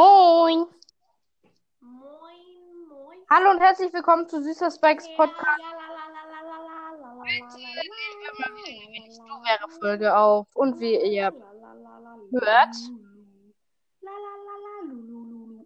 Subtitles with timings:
[0.00, 0.64] Moin!
[1.80, 3.18] Moin, moin.
[3.28, 5.60] Hallo und herzlich willkommen zu Süßer Spikes Podcast.
[9.18, 10.46] Du wäre Folge auf.
[10.54, 11.34] Und wie ihr
[12.32, 12.74] hört,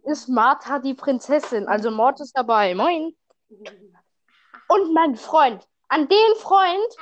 [0.02, 1.68] ist Martha die Prinzessin.
[1.68, 2.74] Also Mord ist dabei.
[2.74, 3.16] Moin!
[4.66, 5.64] Und mein Freund.
[5.86, 6.96] An den Freund,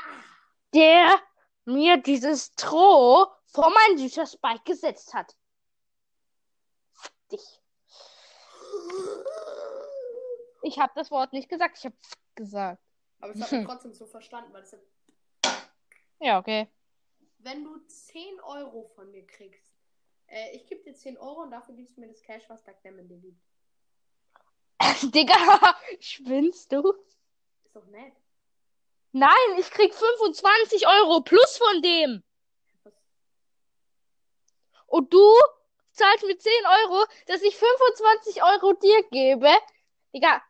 [0.74, 1.18] der
[1.64, 5.34] mir dieses Stroh vor meinen Süßer Spike gesetzt hat.
[7.32, 7.60] Dich.
[10.62, 11.96] Ich habe das Wort nicht gesagt, ich habe
[12.34, 12.82] gesagt.
[13.20, 14.76] Aber ich habe trotzdem so verstanden, weil es
[16.20, 16.68] Ja, okay.
[17.38, 19.66] wenn du 10 Euro von mir kriegst,
[20.28, 23.08] äh, ich gebe dir 10 Euro und dafür gibst du mir das Cash, was Backgammon
[23.08, 23.42] dir gibt.
[25.14, 25.34] Digga,
[26.00, 26.94] spinnst du?
[27.64, 28.14] Ist doch nett.
[29.12, 32.22] Nein, ich krieg 25 Euro plus von dem.
[34.86, 35.34] Und du
[35.92, 39.48] zahlst mir 10 Euro, dass ich 25 Euro dir gebe.
[40.14, 40.42] Digga,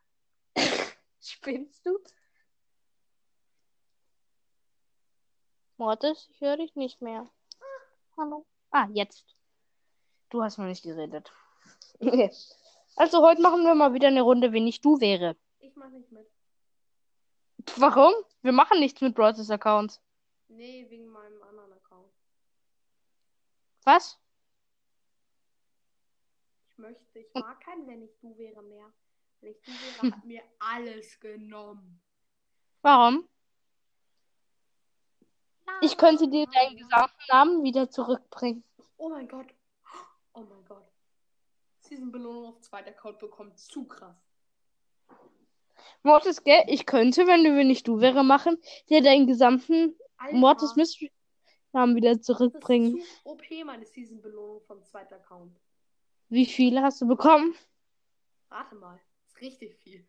[1.20, 1.98] spinnst du?
[5.76, 7.28] Mortis, ich höre dich nicht mehr.
[8.16, 8.46] Hallo.
[8.70, 9.36] Ah, jetzt.
[10.30, 11.30] Du hast noch nicht geredet.
[12.94, 15.34] Also heute machen wir mal wieder eine Runde, wenn ich du wäre.
[15.60, 16.30] Ich mach nicht mit.
[17.76, 18.12] Warum?
[18.42, 19.98] Wir machen nichts mit Brawlers Accounts.
[20.48, 22.12] Nee, wegen meinem anderen Account.
[23.84, 24.18] Was?
[26.82, 28.92] Ich möchte, ich mag keinen, wenn ich du wäre mehr.
[29.40, 32.02] Wenn ich du wäre, hat mir alles genommen.
[32.80, 33.28] Warum?
[35.80, 38.64] Ich könnte dir deinen gesamten Namen wieder zurückbringen.
[38.96, 39.46] Oh mein Gott.
[40.32, 40.90] Oh mein Gott.
[41.78, 43.56] Season-Belohnung auf zweiter Account bekommen.
[43.56, 44.16] Zu krass.
[46.02, 46.64] Mortis, gell?
[46.66, 51.12] Ich könnte, wenn du wenn ich du wäre, machen, dir deinen gesamten Alter, Mortis Mystery
[51.70, 53.00] Namen wieder das ist zurückbringen.
[53.00, 55.56] zu OP, meine Season-Belohnung vom zweiten Account.
[56.32, 57.54] Wie viele hast du bekommen?
[58.50, 58.98] Rate mal.
[59.26, 60.02] ist richtig viel.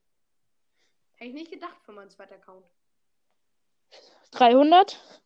[1.16, 2.66] Hätte ich nicht gedacht für meinen zweiten Account.
[4.31, 5.22] 300?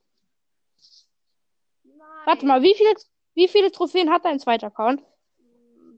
[1.84, 2.00] Nein.
[2.26, 2.96] Warte mal, wie viele,
[3.36, 5.04] wie viele Trophäen hat dein zweiter Account?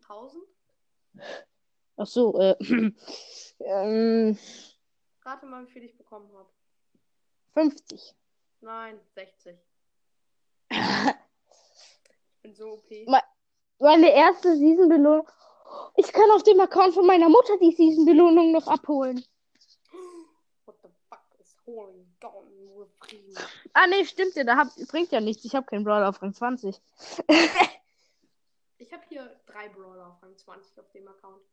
[0.02, 0.44] 1000?
[1.96, 2.58] Ach so, äh,
[3.62, 4.38] ähm,
[5.24, 6.50] Rate mal, wie viel ich bekommen habe.
[7.54, 8.16] 50.
[8.60, 9.58] Nein, 60.
[12.36, 13.06] Ich bin so OP.
[13.08, 13.24] Ma-
[13.80, 15.28] Meine erste Season-Belohnung.
[15.96, 19.24] Ich kann auf dem Account von meiner Mutter die Season-Belohnung noch abholen.
[20.66, 23.36] What the fuck is with Frieden?
[23.74, 25.46] Ah, nee, stimmt ja, da hab, bringt ja nichts.
[25.46, 26.80] Ich habe keinen Brawler auf Rang 20.
[28.82, 31.44] Ich habe hier drei Brawler auf Rang 20 auf dem Account.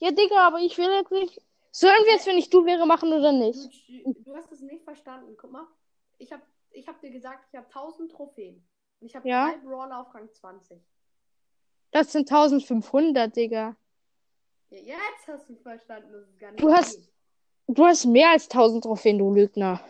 [0.00, 1.40] Ja, Digga, aber ich will jetzt nicht.
[1.70, 3.58] Sollen wir jetzt, wenn ich du wäre, machen oder nicht?
[3.88, 5.36] Du, du hast es nicht verstanden.
[5.38, 5.66] Guck mal.
[6.16, 8.66] Ich habe ich hab dir gesagt, ich habe 1000 Trophäen.
[9.00, 9.48] Und ich habe Ja.
[9.50, 10.80] drei Brawler auf Rang 20.
[11.90, 13.76] Das sind 1500, Digga.
[14.70, 17.10] Ja, jetzt hast du verstanden, dass es gar nicht Du hast-.
[17.70, 19.80] Du hast mehr als 1000 Trophäen, du Lügner.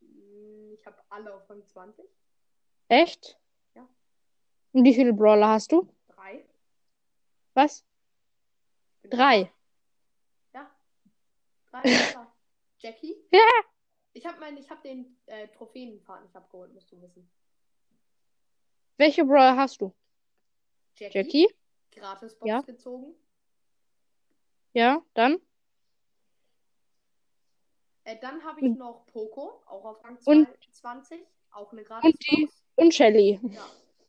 [0.00, 2.04] Hm, Ich habe alle auf Rang 20.
[2.88, 3.38] Echt?
[3.74, 3.86] Ja.
[4.72, 5.86] Und wie viele Brawler hast du?
[6.08, 6.44] Drei.
[7.54, 7.84] Was?
[9.02, 9.52] Bin- Drei.
[10.54, 10.70] Ja.
[11.70, 11.82] Drei.
[12.78, 13.16] Jackie?
[13.30, 13.40] Ja.
[14.12, 17.30] Ich habe mein, ich habe den äh, Trophäenpfad nicht abgeholt, musst du wissen.
[18.96, 19.94] Welche Brawler hast du?
[21.00, 21.18] Jackie?
[21.18, 21.48] Jackie?
[21.92, 22.60] Gratisbox Ja.
[22.60, 23.14] gezogen.
[24.74, 25.38] Ja, dann?
[28.04, 31.26] Äh, dann habe ich Und- noch Poco, auch auf Rang Und- 20.
[31.52, 32.18] Auch eine Und Gratisbox.
[32.30, 33.40] die- Und Shelly.
[33.42, 33.66] Ja,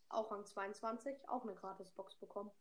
[0.10, 2.52] auch Rang 22, auch eine Gratisbox bekommen.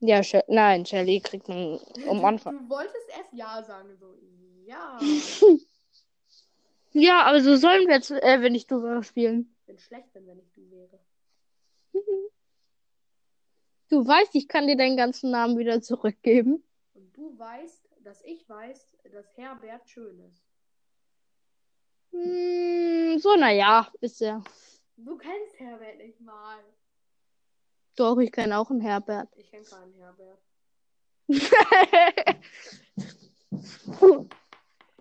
[0.00, 2.58] Ja, She nein, Shelly kriegt man am Anfang.
[2.58, 4.14] du wolltest erst Ja sagen, so.
[4.66, 4.98] Ja.
[6.96, 9.52] Ja, aber so sollen wir jetzt, äh, wenn ich du spielen.
[9.66, 11.00] Bin schlecht, wenn ich du wäre.
[13.90, 16.64] Du weißt, ich kann dir deinen ganzen Namen wieder zurückgeben.
[16.94, 20.42] Und du weißt, dass ich weiß, dass Herbert schön ist.
[22.10, 24.42] Hm, so, naja, ist ja.
[24.96, 26.58] Du kennst Herbert nicht mal.
[27.96, 29.28] Doch, ich kenne auch einen Herbert.
[29.36, 30.40] Ich kenne keinen Herbert.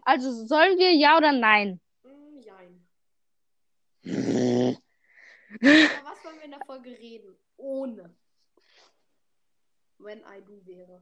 [0.04, 1.80] also, sollen wir ja oder nein?
[4.04, 4.74] Mm,
[5.62, 7.36] Aber was wollen wir in der Folge reden?
[7.58, 8.16] Ohne.
[10.00, 11.02] Wenn I do wäre.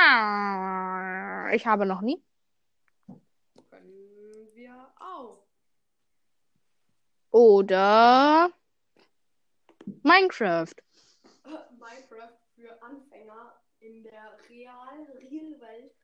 [0.00, 2.22] Ah, Ich habe noch nie.
[3.70, 5.46] Können wir auch.
[7.30, 8.50] Oder
[10.02, 10.74] Minecraft.
[11.44, 15.94] Minecraft für Anfänger in der real, real Welt.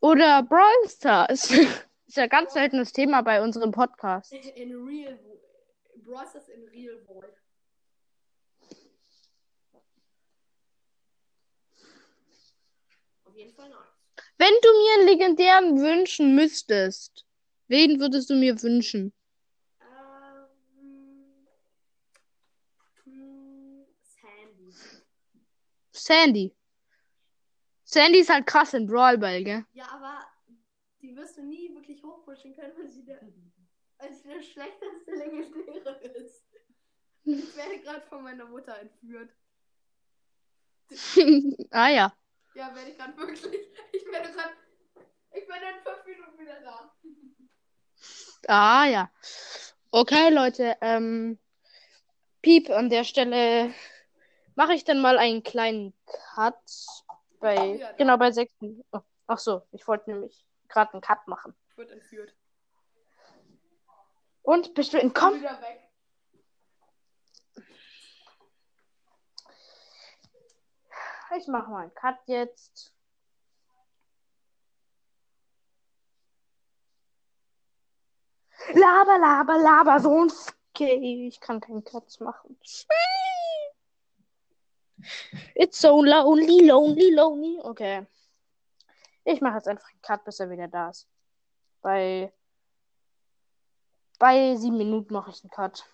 [0.00, 1.52] Oder Brawl Stars.
[2.12, 4.34] Ist ja ganz seltenes Thema bei unserem Podcast.
[4.34, 5.18] In real,
[6.04, 7.32] Bros ist in Real World.
[13.24, 13.78] Auf jeden Fall nice.
[14.36, 17.24] Wenn du mir einen legendären wünschen müsstest,
[17.68, 19.14] wen würdest du mir wünschen?
[19.80, 21.46] Ähm,
[23.04, 24.74] hm, Sandy.
[25.92, 26.54] Sandy.
[27.84, 29.64] Sandy ist halt krass in Brawl Ball, gell?
[29.72, 30.31] Ja, aber
[31.12, 33.20] die wirst du nie wirklich hochpushen können, weil sie der,
[33.98, 36.46] weil sie der schlechteste Legendäre ist.
[37.24, 39.30] Ich werde gerade von meiner Mutter entführt.
[41.70, 42.16] ah ja.
[42.54, 43.44] Ja, werde ich gerade wirklich.
[43.92, 44.52] Ich werde gerade.
[45.34, 46.94] Ich bin in fünf Minuten wieder da.
[48.48, 49.10] Ah ja.
[49.90, 50.76] Okay, Leute.
[50.80, 51.38] Ähm,
[52.40, 53.72] Piep, an der Stelle
[54.54, 56.54] mache ich dann mal einen kleinen Cut.
[57.38, 57.96] Bei, Ja, da.
[57.96, 58.84] genau, bei sechs Minuten.
[58.92, 61.54] Oh, ach so, ich wollte nämlich gerade einen Cut machen.
[61.70, 62.34] Ich wurde entführt.
[64.42, 65.40] Und bist du Komm entkommen?
[65.40, 65.88] wieder weg.
[71.38, 72.94] Ich mache mal einen Cut jetzt.
[78.74, 80.30] Laber, laber, laber, so ein
[80.74, 82.58] Okay, ich kann keinen Cut machen.
[85.54, 87.60] It's so lonely, lonely, lonely.
[87.62, 88.06] Okay.
[89.24, 91.08] Ich mache jetzt einfach einen Cut, bis er wieder da ist.
[91.80, 92.32] Bei,
[94.18, 95.84] bei sieben Minuten mache ich einen Cut.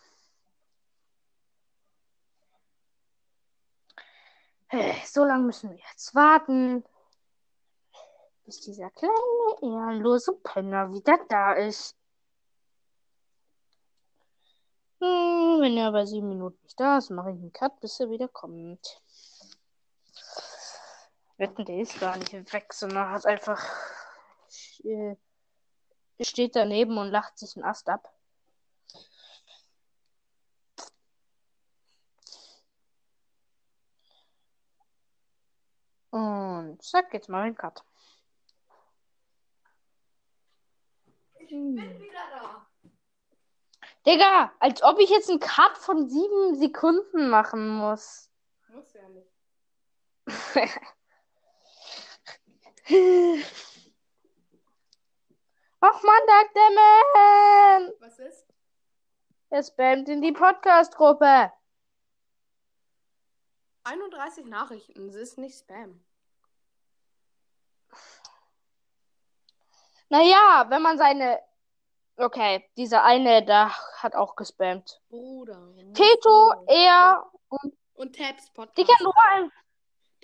[5.06, 6.84] So lange müssen wir jetzt warten,
[8.44, 9.14] bis dieser kleine,
[9.62, 11.96] ehrenlose Penner wieder da ist.
[15.00, 18.10] Hm, wenn er bei sieben Minuten nicht da ist, mache ich einen Cut, bis er
[18.10, 19.00] wieder kommt.
[21.38, 23.64] Wetten, der ist gar nicht weg, sondern hat einfach
[24.82, 25.14] äh,
[26.20, 28.12] steht daneben und lacht sich einen Ast ab.
[36.10, 37.84] Und zack, jetzt mal einen Cut.
[41.38, 42.66] Ich bin wieder da.
[44.04, 48.30] Digga, als ob ich jetzt einen Cut von sieben Sekunden machen muss.
[48.68, 49.30] Muss ja nicht.
[52.90, 52.94] Och
[55.80, 57.92] man, Doug Damon!
[58.00, 58.46] Was ist?
[59.50, 61.52] Er spammt in die Podcast-Gruppe.
[63.84, 65.06] 31 Nachrichten.
[65.06, 66.02] Das ist nicht Spam.
[70.08, 71.42] Naja, wenn man seine.
[72.16, 73.70] Okay, dieser eine da
[74.02, 75.02] hat auch gespammt.
[75.10, 75.74] Bruder.
[75.92, 77.76] Teto, er und.
[77.94, 78.78] Und Tabs Podcast.
[78.78, 79.52] Digga, nur ein.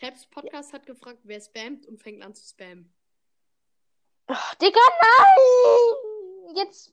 [0.05, 2.93] Tabs Podcast hat gefragt, wer spammt und fängt an zu spammen.
[4.27, 6.57] Ach, Digga, nein!
[6.57, 6.93] Jetzt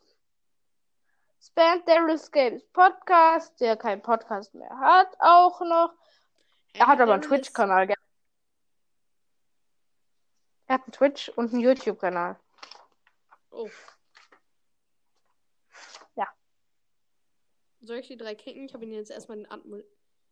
[1.46, 5.94] spammt Daryl's Games Podcast, der keinen Podcast mehr hat, auch noch.
[6.72, 7.98] Er hat aber einen Twitch-Kanal, gell?
[10.68, 12.40] Er hat einen Twitch- und einen YouTube-Kanal.
[13.50, 13.70] Oh.
[16.16, 16.30] Ja.
[17.82, 18.64] Soll ich die drei kicken?
[18.64, 19.84] Ich habe ihn jetzt erstmal den Admin.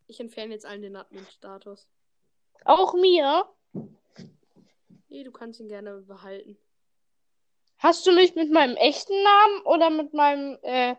[0.06, 1.86] Ich entferne jetzt allen den Admin-Status.
[2.64, 3.44] Auch mir.
[5.08, 6.56] Nee, du kannst ihn gerne behalten.
[7.78, 10.96] Hast du mich mit meinem echten Namen oder mit meinem äh,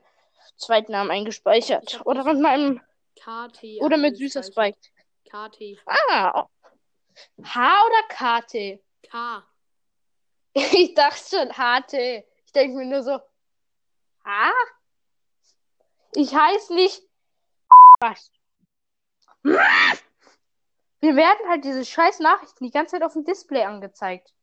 [0.57, 2.01] zweiten Namen Ich eingespeichert?
[2.05, 2.81] Oder mit meinem.
[3.15, 3.81] KT.
[3.81, 4.43] Oder mit süßer.
[4.43, 4.77] Spike?
[5.25, 5.79] KT.
[5.85, 6.47] Ah.
[7.43, 8.81] H oder KT?
[9.03, 9.43] K.
[10.53, 12.25] Ich dachte schon HT.
[12.45, 13.19] Ich denke mir nur so.
[14.25, 14.51] H?
[16.15, 17.01] Ich heiße nicht.
[17.99, 18.31] Was?
[21.01, 24.33] Wir werden halt diese scheiß Nachrichten die ganze Zeit auf dem Display angezeigt.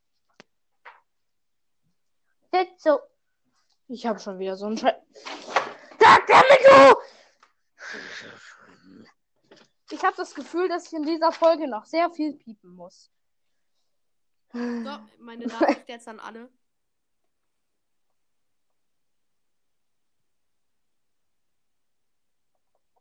[2.53, 2.99] Jetzt so.
[3.87, 4.97] Ich habe schon wieder so einen Scheiß.
[9.91, 13.11] Ich habe das Gefühl, dass ich in dieser Folge noch sehr viel piepen muss.
[14.53, 16.51] So, meine Nachricht jetzt an alle.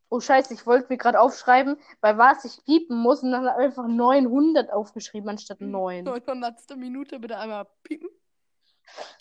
[0.10, 3.88] Oh Scheiße, ich wollte mir gerade aufschreiben, bei was ich piepen muss und dann einfach
[3.88, 6.06] 900 aufgeschrieben anstatt 9.
[6.06, 6.78] 900.
[6.78, 8.10] Minute bitte einmal piepen.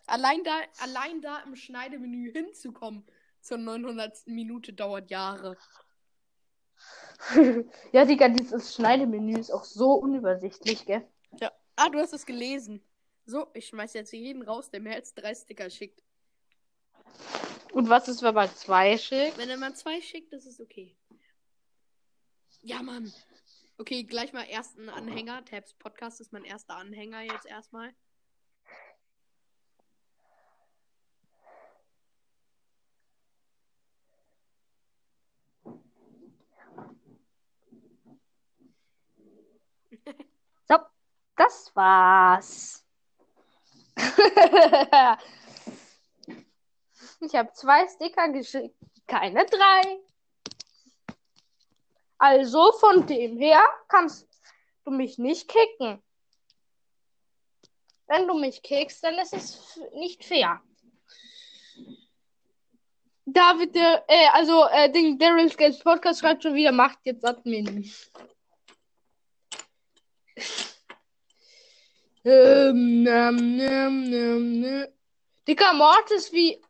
[0.06, 3.04] Allein da, allein da im Schneidemenü hinzukommen
[3.40, 4.26] zur 900.
[4.26, 5.56] Minute dauert Jahre.
[7.92, 11.06] ja, Digga, dieses Schneidemenü ist auch so unübersichtlich, gell?
[11.40, 11.50] Ja.
[11.74, 12.82] Ah, du hast es gelesen.
[13.24, 16.00] So, ich schmeiß jetzt jeden raus, der mehr als drei Sticker schickt.
[17.72, 19.38] Und was ist, wenn man zwei schickt?
[19.38, 20.96] Wenn man zwei schickt, das ist okay.
[22.62, 23.12] Ja, Mann.
[23.78, 25.44] Okay, gleich mal ersten Anhänger.
[25.44, 27.94] Tabs Podcast ist mein erster Anhänger jetzt erstmal.
[40.68, 40.78] So,
[41.36, 42.84] das war's.
[47.20, 50.00] ich habe zwei Sticker geschickt, keine drei.
[52.18, 54.28] Also von dem her kannst
[54.84, 56.02] du mich nicht kicken.
[58.06, 60.60] Wenn du mich kickst, dann ist es nicht fair.
[63.28, 67.90] David, der, äh, also, äh, den Daryl's Games Podcast schreibt schon wieder, macht jetzt Admin.
[72.24, 74.86] Ähm, ähm, ähm, ähm, ähm.
[75.46, 76.60] Dicker, Mord ist wie.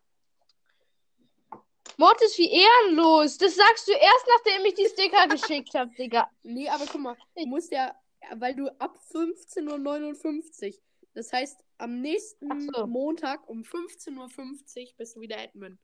[1.99, 3.39] Mord ist wie ehrenlos.
[3.39, 6.31] Das sagst du erst, nachdem ich die Sticker geschickt habe, Digga.
[6.43, 7.95] Nee, aber guck mal, du musst ja,
[8.35, 10.75] weil du ab 15.59 Uhr,
[11.15, 12.87] das heißt, am nächsten so.
[12.87, 15.79] Montag um 15.50 Uhr bist du wieder Admin.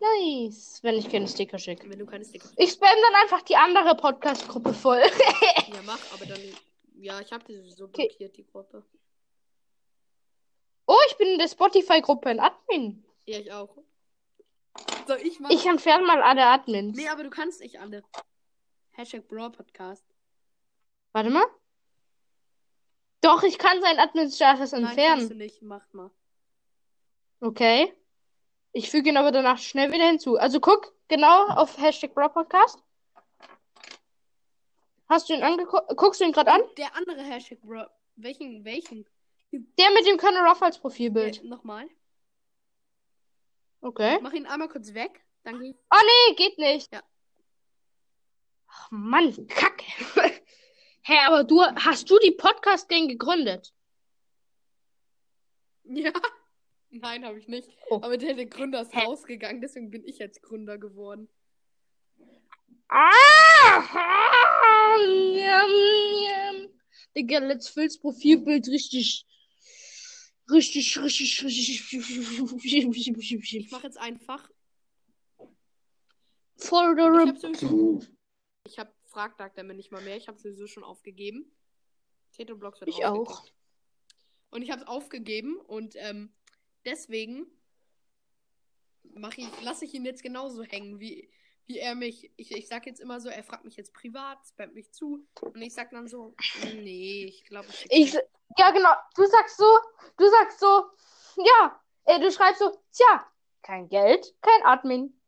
[0.00, 1.88] Nice, wenn ich keine Sticker schicke.
[1.90, 5.02] Wenn du keine Sticker Ich spam dann einfach die andere Podcast-Gruppe voll.
[5.68, 6.40] Ja, mach, aber dann.
[6.98, 8.06] Ja, ich habe die sowieso Okay.
[8.08, 8.84] blockiert, die Gruppe.
[10.86, 13.04] oh, ich bin in der Spotify-Gruppe ein Admin.
[13.26, 13.76] Ja, ich auch.
[15.06, 15.52] Soll ich mal.
[15.52, 16.96] Ich entferne mal alle Admins.
[16.96, 18.02] Nee, aber du kannst nicht alle.
[18.90, 20.04] Hashtag Brawl Podcast.
[21.12, 21.44] Warte mal.
[23.20, 25.36] Doch, ich kann seinen Admin-Status Nein, kannst du entfernen.
[25.38, 25.62] nicht.
[25.62, 26.10] Mach mal.
[27.40, 27.92] Okay.
[28.72, 30.36] Ich füge ihn aber danach schnell wieder hinzu.
[30.36, 32.82] Also guck genau auf Hashtag Brawl Podcast.
[35.08, 35.96] Hast du ihn angeguckt?
[35.96, 36.60] Guckst du ihn gerade an?
[36.76, 37.88] Der andere Hashtag Brawl.
[38.16, 38.64] Welchen?
[38.64, 39.06] Welchen?
[39.52, 41.36] Der mit dem Colonel Ruff als Profilbild.
[41.42, 41.88] Ja, Nochmal.
[43.80, 44.18] Okay.
[44.22, 45.24] Mach ihn einmal kurz weg.
[45.44, 45.74] Dann geh.
[45.90, 46.92] Oh nee, geht nicht.
[46.92, 47.02] Ja.
[48.68, 49.84] Ach Mann, Kacke.
[51.02, 53.72] Hä, aber du, hast du die Podcast-Gang gegründet?
[55.84, 56.12] Ja.
[56.90, 57.68] Nein, habe ich nicht.
[57.90, 58.00] Oh.
[58.02, 59.04] Aber der, der Gründer ist Hä?
[59.04, 61.28] rausgegangen, deswegen bin ich jetzt Gründer geworden.
[62.88, 63.82] Ah!
[64.98, 66.68] Njam, njam.
[67.16, 69.25] Digga, Let's Fills Profilbild richtig.
[70.50, 71.92] Richtig, richtig, richtig.
[73.54, 74.48] Ich mache jetzt einfach.
[76.56, 78.06] Voll Ich der.
[78.66, 80.16] Ich habe Fragtag damit nicht mal mehr.
[80.16, 81.50] Ich habe sowieso schon aufgegeben.
[82.36, 83.44] Tato Blocks wird Ich auch.
[84.50, 86.32] Und ich habe es aufgegeben und ähm,
[86.84, 87.46] deswegen
[89.14, 91.28] mache ich, lasse ich ihn jetzt genauso hängen, wie,
[91.66, 92.32] wie er mich.
[92.36, 95.60] Ich, ich sag jetzt immer so, er fragt mich jetzt privat, spammt mich zu und
[95.60, 98.14] ich sag dann so, nee, ich glaube, ich, Ich,
[98.56, 98.90] ja, genau.
[99.14, 99.78] Du sagst so,
[100.16, 100.84] du sagst so,
[101.44, 101.80] ja.
[102.04, 103.26] Äh, du schreibst so, tja,
[103.62, 105.20] kein Geld, kein Admin.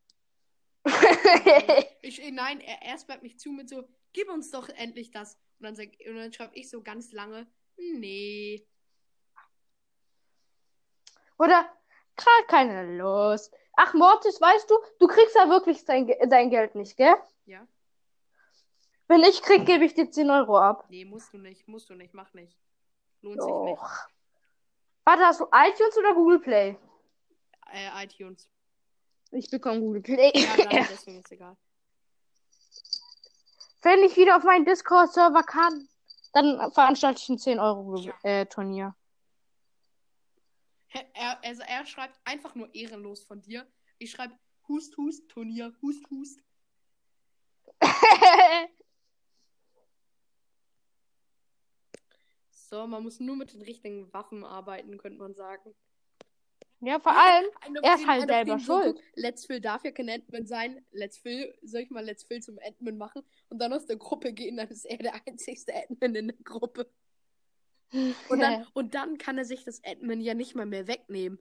[2.03, 5.35] ich nein, er, er spammt mich zu mit so, gib uns doch endlich das.
[5.59, 8.65] Und dann sag, und dann schreibe ich so ganz lange, nee.
[11.37, 11.69] Oder
[12.17, 13.53] gerade keine Lust.
[13.81, 17.15] Ach, Mortis, weißt du, du kriegst ja wirklich dein, dein Geld nicht, gell?
[17.47, 17.65] Ja?
[19.07, 20.85] Wenn ich krieg, gebe ich dir 10 Euro ab.
[20.89, 22.59] Nee, musst du nicht, musst du nicht, mach nicht.
[23.23, 23.79] Lohnt sich nicht.
[23.79, 24.09] Doch.
[25.05, 26.77] Warte, hast du iTunes oder Google Play?
[27.73, 28.51] Äh, iTunes.
[29.31, 30.33] Ich bekomme Google Play.
[30.35, 31.57] Ja, dann, deswegen ist egal.
[33.83, 35.89] Wenn ich wieder auf meinen Discord-Server kann,
[36.33, 38.13] dann veranstalte ich ein 10 Euro Ja.
[38.25, 38.97] äh, Turnier.
[40.77, 43.67] Hä, Er, also er schreibt einfach nur ehrenlos von dir.
[43.99, 46.41] Ich schreibe Hust, Hust, Turnier, Hust, Hust.
[52.71, 55.75] So, man muss nur mit den richtigen Waffen arbeiten, könnte man sagen.
[56.81, 57.47] ja, vor allem,
[57.83, 58.97] Er ist halt selber schuld.
[58.97, 60.85] guck, Let's Phil darf ja kein Admin sein.
[60.91, 64.35] Let's Phil, soll ich mal Let's Phil zum Admin machen und dann aus der Gruppe
[64.35, 66.93] gehen, dann ist er der einzigste Admin in der Gruppe.
[67.93, 71.39] Und dann, und dann kann er sich das Admin ja nicht mal mehr wegnehmen.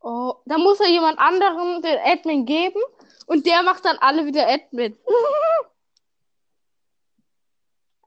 [0.00, 2.80] oh, dann muss er jemand anderen den Admin geben
[3.26, 4.96] und der macht dann alle wieder Admin.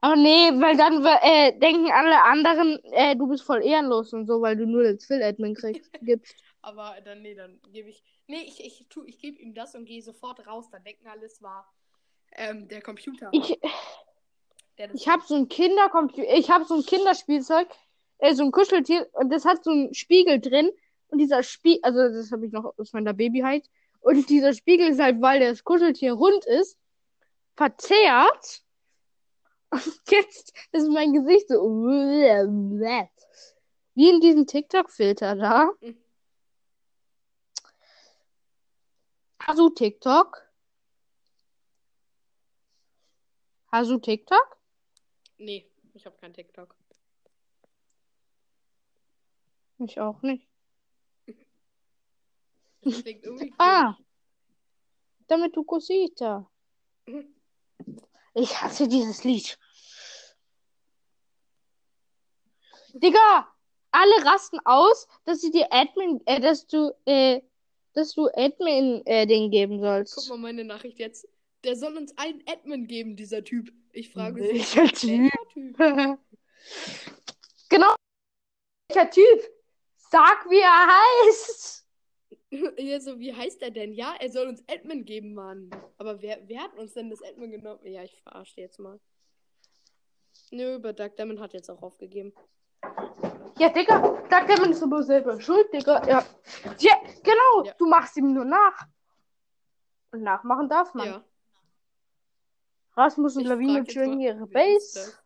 [0.02, 4.40] Aber nee, weil dann äh, denken alle anderen, äh, du bist voll ehrenlos und so,
[4.40, 6.34] weil du nur Let's Phil Admin kriegst, gibst.
[6.62, 8.02] Aber dann, nee, dann gebe ich.
[8.26, 10.70] Nee, ich, ich, tu, ich gebe ihm das und gehe sofort raus.
[10.70, 11.70] Dann denken alle, es war
[12.32, 13.28] ähm, der Computer.
[13.32, 13.58] Ich,
[14.94, 17.68] ich habe so ein Kindercomputer, ich habe so ein Kinderspielzeug,
[18.18, 20.70] äh, so ein Kuscheltier und das hat so einen Spiegel drin
[21.08, 23.68] und dieser Spiegel, also das habe ich noch aus meiner Babyheit
[24.00, 26.78] und dieser Spiegel ist halt, weil das Kuscheltier rund ist,
[27.56, 28.62] verzerrt.
[29.70, 31.62] Und jetzt ist mein Gesicht so
[33.94, 35.70] wie in diesem TikTok-Filter da.
[35.80, 35.96] Mhm.
[39.40, 40.42] Hast du TikTok?
[43.72, 44.59] Hast du TikTok?
[45.40, 46.76] Nee, ich habe kein TikTok.
[49.78, 50.46] Ich auch nicht.
[52.82, 53.04] Das.
[53.58, 53.94] Ah!
[55.26, 56.50] Damit du Cosita.
[58.32, 59.58] Ich hasse dieses Lied.
[62.94, 63.52] Digga,
[63.90, 67.42] alle rasten aus, dass sie dir Admin, äh, dass du, äh,
[67.92, 70.14] dass du Admin äh, den geben sollst.
[70.14, 71.26] Guck mal meine Nachricht jetzt.
[71.64, 73.72] Der soll uns einen Admin geben, dieser Typ.
[73.92, 74.92] Ich frage Welcher so.
[74.92, 75.32] Typ?
[75.76, 76.18] Welcher Typ?
[77.68, 77.94] genau.
[78.88, 79.50] Welcher Typ?
[79.96, 81.78] Sag, wie er heißt.
[82.78, 83.92] Ja, so, wie heißt er denn?
[83.92, 85.70] Ja, er soll uns Admin geben, Mann.
[85.98, 87.78] Aber wer, wer hat uns denn das Admin genommen?
[87.84, 88.98] Ja, ich verarsche jetzt mal.
[90.50, 92.32] Nö, aber Doug Damon hat jetzt auch aufgegeben.
[93.56, 96.04] Ja, Digga, kann man es aber selber schuld, Digga.
[96.08, 96.24] Ja.
[96.78, 97.64] ja, genau.
[97.66, 97.74] Ja.
[97.78, 98.88] Du machst ihm nur nach.
[100.10, 101.06] Und nachmachen darf man.
[101.06, 101.24] Ja.
[103.00, 104.94] Rasmus und Lawine mal, ihre Base.
[104.94, 105.18] das?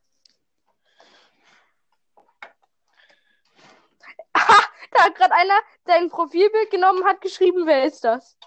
[4.97, 8.39] Da hat gerade einer dein Profilbild genommen hat geschrieben, wer ist das?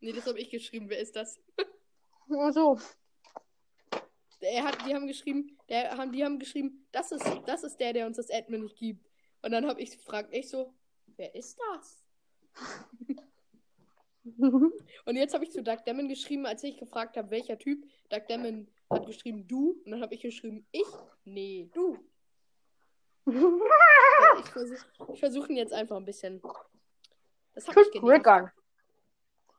[0.00, 0.88] Nee, das habe ich geschrieben.
[0.88, 1.38] Wer ist das?
[1.58, 2.78] Ach So.
[4.40, 7.92] Er hat, die haben geschrieben, der, haben, die haben geschrieben, das ist, das ist der,
[7.92, 9.06] der uns das Admin nicht gibt.
[9.42, 10.72] Und dann habe ich gefragt, ich so,
[11.16, 12.02] wer ist das?
[15.04, 17.84] Und jetzt habe ich zu Doug Damon geschrieben, als ich gefragt habe, welcher Typ.
[18.10, 19.80] Doug Damon hat geschrieben, du.
[19.84, 20.86] Und dann habe ich geschrieben, ich?
[21.24, 21.98] Nee, du.
[24.40, 26.42] Ich versuche versuch ihn jetzt einfach ein bisschen.
[27.54, 28.52] Das hat mich genervt.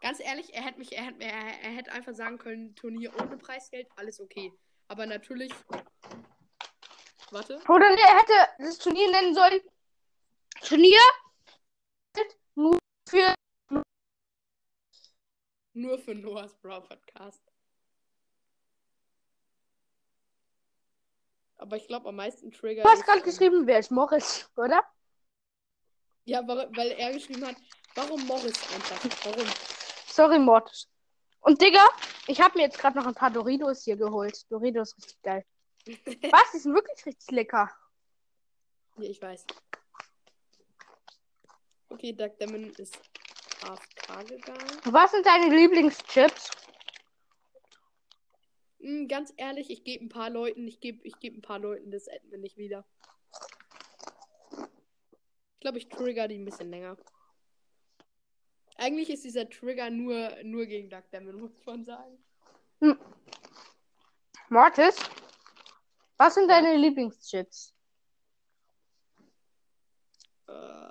[0.01, 3.37] Ganz ehrlich, er hätte mich, er hätte, er, er hätte einfach sagen können, Turnier ohne
[3.37, 4.53] Preisgeld, alles okay.
[4.87, 5.51] Aber natürlich.
[7.31, 7.59] Warte.
[7.67, 9.61] Oder er hätte das Turnier nennen sollen.
[10.61, 10.99] Turnier
[12.55, 12.77] nur.
[15.79, 17.41] Nur für Noahs Brawl Podcast.
[21.55, 22.83] Aber ich glaube, am meisten Trigger.
[22.83, 24.83] Du hast gerade geschrieben, wer ist Morris, oder?
[26.25, 27.55] Ja, weil, er geschrieben hat,
[27.95, 29.25] warum Morris einfach?
[29.25, 29.47] Warum?
[30.07, 30.89] Sorry, Mortis.
[31.39, 31.87] Und Digga,
[32.27, 34.45] ich habe mir jetzt gerade noch ein paar Doritos hier geholt.
[34.51, 35.45] Doritos richtig geil.
[35.87, 36.51] Was?
[36.53, 37.71] Die sind wirklich richtig lecker.
[38.97, 39.45] Ja, ich weiß.
[41.87, 42.99] Okay, Doug Damon ist
[43.63, 44.81] AFK gegangen.
[44.85, 46.51] Was sind deine Lieblingschips?
[48.79, 51.91] Hm, ganz ehrlich, ich gebe ein paar Leuten, ich gebe ich geb ein paar Leuten
[51.91, 52.85] das Admin nicht wieder.
[55.53, 56.97] Ich glaube, ich trigger die ein bisschen länger.
[58.77, 62.17] Eigentlich ist dieser Trigger nur, nur gegen Doug Damon, muss man sagen.
[64.47, 64.95] Mortis?
[66.17, 67.75] Was sind deine Lieblingschips?
[70.47, 70.88] Äh,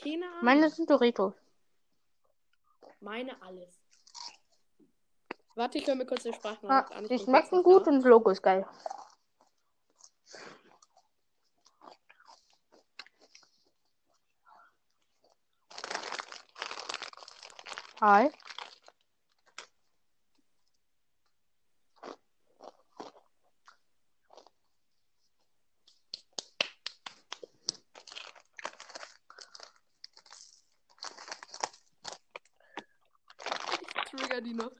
[0.00, 0.44] keine Ahnung.
[0.44, 1.34] Meine sind Doritos.
[3.00, 3.80] Meine alles.
[5.54, 7.04] Warte, ich höre mir kurz den Ah, Sprachnachricht an.
[7.04, 8.66] Ich die schmecken gut und das Logo ist geil.
[18.00, 18.30] Hi.
[33.82, 34.72] Ich trigger die noch.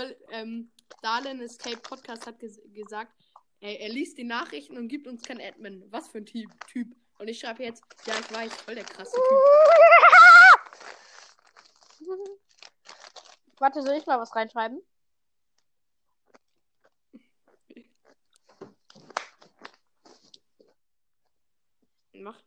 [0.00, 3.12] Weil, ähm, Darlen ist Tape Podcast hat ges gesagt,
[3.60, 5.84] er, er liest die Nachrichten und gibt uns kein Admin.
[5.90, 6.50] Was für ein Typ.
[6.68, 6.96] typ.
[7.18, 9.22] Und ich schreibe jetzt, ja, ich weiß, voll der krasse Typ.
[13.58, 14.80] Warte, soll ich mal was reinschreiben?
[22.14, 22.40] Mach.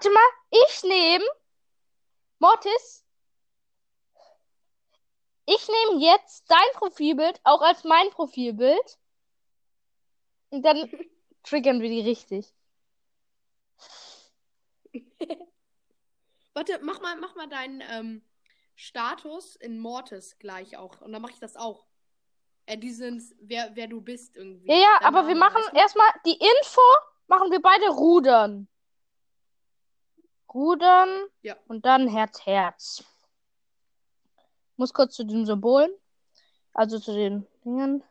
[0.00, 0.30] Warte mal,
[0.66, 1.24] ich nehme
[2.38, 3.04] Mortis.
[5.44, 8.98] Ich nehme jetzt dein Profilbild auch als mein Profilbild.
[10.48, 10.90] Und dann
[11.42, 12.50] triggern wir die richtig.
[16.54, 18.24] Warte, mach mal, mach mal deinen ähm,
[18.76, 21.02] Status in Mortis gleich auch.
[21.02, 21.84] Und dann mache ich das auch.
[22.64, 24.68] Äh, diesen, wer, wer du bist irgendwie.
[24.68, 25.76] Ja, ja, Dein aber wir machen weißt du?
[25.76, 26.80] erstmal die Info,
[27.26, 28.66] machen wir beide Rudern.
[30.52, 31.08] Rudern
[31.42, 31.56] Ja.
[31.68, 33.04] und dann Herz, Herz.
[34.76, 35.90] Muss kurz zu den Symbolen.
[36.72, 38.02] Also zu den Dingen.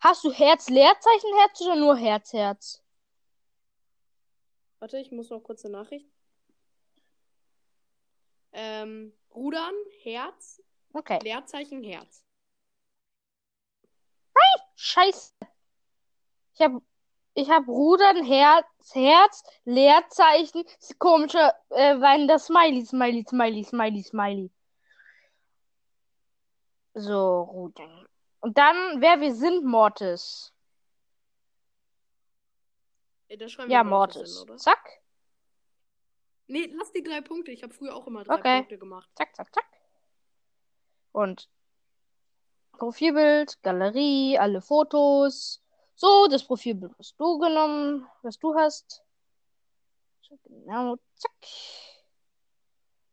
[0.00, 2.82] Hast du Herz, Leerzeichen, Herz oder nur Herz, Herz?
[4.78, 6.06] Warte, ich muss noch kurz eine Nachricht.
[8.52, 11.18] Ähm, Rudern, Herz, Okay.
[11.22, 12.24] Leerzeichen, Herz.
[14.76, 15.32] Scheiße.
[16.54, 16.72] Ich hab,
[17.34, 20.64] ich hab Rudern, Herz, Herz, Leerzeichen,
[20.98, 24.50] komischer, äh, das Smiley, Smiley, Smiley, Smiley, Smiley.
[26.94, 28.06] So, Rudern.
[28.40, 30.52] Und dann, wer wir sind, Mortis.
[33.66, 34.58] Ja, Mortis hin?
[34.58, 35.02] Zack.
[36.46, 37.50] Nee, lass die drei Punkte.
[37.50, 38.58] Ich habe früher auch immer drei Okay.
[38.58, 39.10] Punkte gemacht.
[39.16, 39.64] Zack, zack, zack.
[41.10, 41.48] Und
[42.72, 45.63] Profilbild, Galerie, alle Fotos.
[45.96, 49.02] So, das Profilbild, was du genommen, was du hast.
[50.48, 51.32] Genau, zack.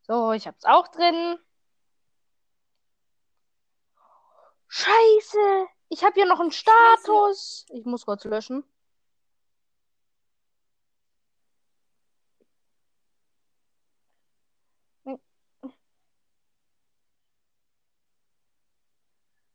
[0.03, 1.37] So, ich hab's auch drin.
[4.67, 5.67] Scheiße.
[5.89, 7.65] Ich habe hier noch einen Status.
[7.69, 8.63] Ich muss kurz löschen.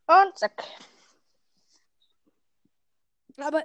[0.08, 0.64] Und zack.
[3.36, 3.64] Aber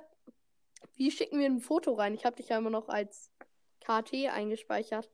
[0.96, 2.14] wie schicken wir ein Foto rein?
[2.14, 3.32] Ich habe dich ja immer noch als
[3.80, 5.10] KT eingespeichert.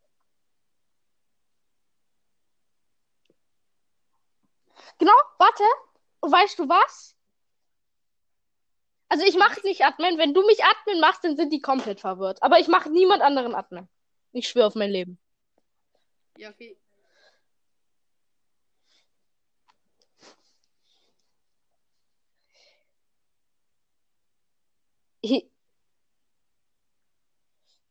[4.98, 5.64] Genau, warte.
[6.20, 7.16] Und weißt du was?
[9.10, 10.18] Also ich mache nicht Admin.
[10.18, 12.42] Wenn du mich Admin machst, dann sind die komplett verwirrt.
[12.44, 13.88] Aber ich mache niemand anderen Admin.
[14.34, 15.20] Ich schwöre auf mein Leben.
[16.38, 16.78] Ja, okay.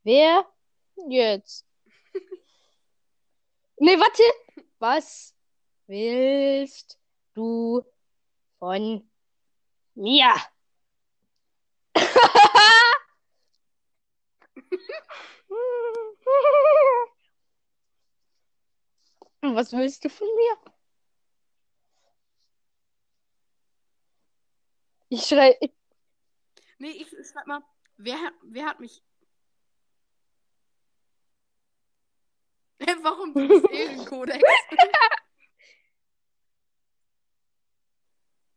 [0.05, 0.47] Wer
[1.09, 1.67] jetzt?
[3.79, 4.23] Nee, warte.
[4.79, 5.35] Was
[5.87, 6.99] willst
[7.35, 7.83] du
[8.59, 9.09] von
[9.95, 10.35] mir?
[19.43, 20.73] Was willst du von mir?
[25.09, 25.57] Ich schrei.
[26.79, 27.63] Nee, ich schreib mal,
[27.97, 29.03] wer, hat- wer hat mich.
[33.03, 34.43] Warum bist Ehrenkodex?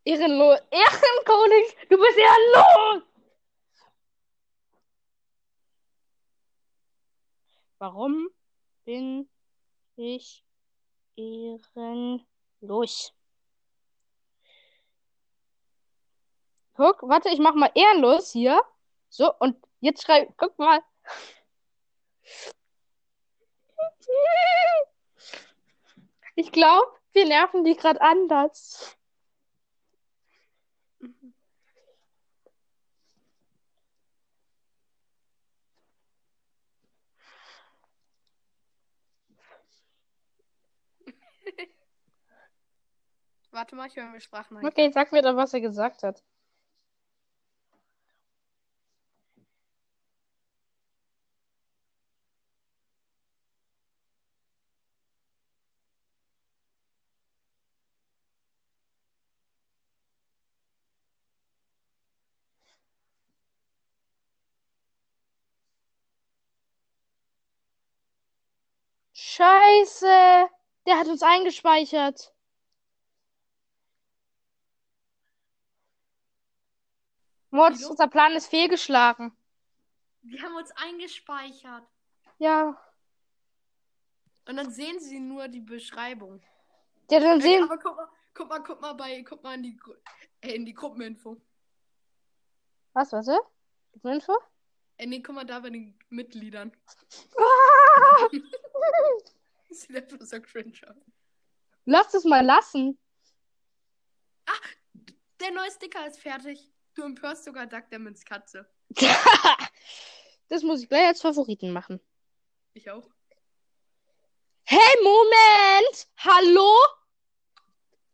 [0.03, 0.59] ehrenlos.
[0.71, 1.75] Ehrenkodex.
[1.89, 3.03] Du bist ehrenlos.
[7.77, 8.29] Warum
[8.83, 9.29] bin
[9.95, 10.43] ich
[11.15, 13.13] ehrenlos?
[16.79, 18.61] Guck, warte, ich mach mal ehrenlos hier.
[19.09, 20.79] So, und jetzt schreib, guck mal.
[26.35, 28.95] Ich glaube, wir nerven die gerade anders.
[43.51, 46.23] Warte mal, ich höre mir Sprachen Okay, sag mir doch, was er gesagt hat.
[69.39, 70.49] Scheiße,
[70.85, 72.33] der hat uns eingespeichert.
[77.49, 77.89] Milo?
[77.89, 79.31] unser Plan ist fehlgeschlagen.
[80.23, 81.87] Die haben uns eingespeichert.
[82.37, 82.77] Ja.
[84.45, 86.41] Und dann sehen sie nur die Beschreibung.
[87.09, 87.63] Ja, dann Ey, sehen.
[87.63, 89.95] aber guck mal, guck mal, guck mal bei, guck mal in die, Gru-
[90.41, 91.37] äh, in die Gruppeninfo.
[92.91, 93.29] Was, was?
[93.29, 93.37] äh?
[94.99, 95.03] Info?
[95.03, 96.71] Äh, nee, guck mal da bei den Mitgliedern.
[99.69, 100.95] Sieht einfach so cringe aus.
[101.85, 102.97] Lass es mal lassen.
[105.39, 106.69] Der neue Sticker ist fertig.
[106.95, 108.69] Du empörst sogar Duck Demons Katze.
[110.51, 112.01] Das muss ich gleich als Favoriten machen.
[112.73, 113.07] Ich auch.
[114.63, 116.07] Hey, Moment!
[116.17, 116.75] Hallo?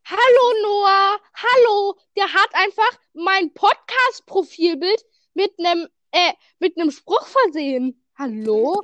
[0.04, 1.18] Hallo, Noah!
[1.34, 1.98] Hallo!
[2.18, 5.02] Der hat einfach mein Podcast-Profilbild
[5.34, 8.02] mit einem äh, mit einem Spruch versehen.
[8.18, 8.82] Hallo?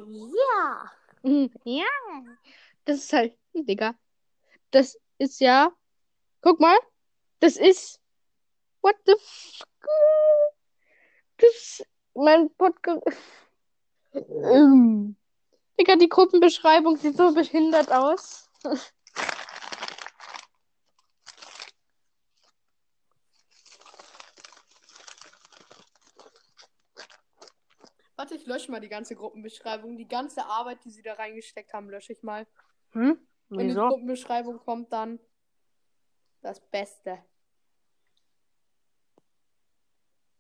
[0.54, 0.92] Ja.
[1.24, 1.86] Mhm, Ja.
[2.84, 3.96] Das ist halt, Digga.
[4.72, 5.72] Das ist ja.
[6.42, 6.78] Guck mal.
[7.40, 8.02] Das ist.
[8.82, 9.88] What the fuck?
[11.38, 11.84] Das.
[12.16, 13.06] Mein Podcast.
[14.14, 15.16] Ähm.
[15.80, 18.50] Digga, die Gruppenbeschreibung sieht so behindert aus.
[28.42, 29.98] ich lösche mal die ganze Gruppenbeschreibung.
[29.98, 32.48] Die ganze Arbeit, die sie da reingesteckt haben, lösche ich mal.
[32.92, 33.20] Hm?
[33.50, 33.88] Wenn die Wieso?
[33.88, 35.20] Gruppenbeschreibung kommt, dann
[36.42, 37.24] das Beste.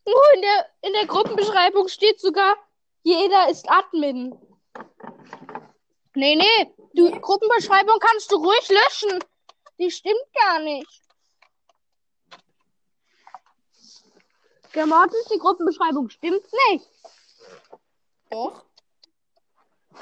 [0.05, 2.55] Oh, in der, in der Gruppenbeschreibung steht sogar,
[3.03, 4.35] jeder ist Admin.
[6.15, 6.75] Nee, nee.
[6.93, 9.23] Die Gruppenbeschreibung kannst du ruhig löschen.
[9.77, 11.01] Die stimmt gar nicht.
[14.73, 16.89] Gemordet, die Gruppenbeschreibung stimmt nicht.
[18.31, 18.65] Doch.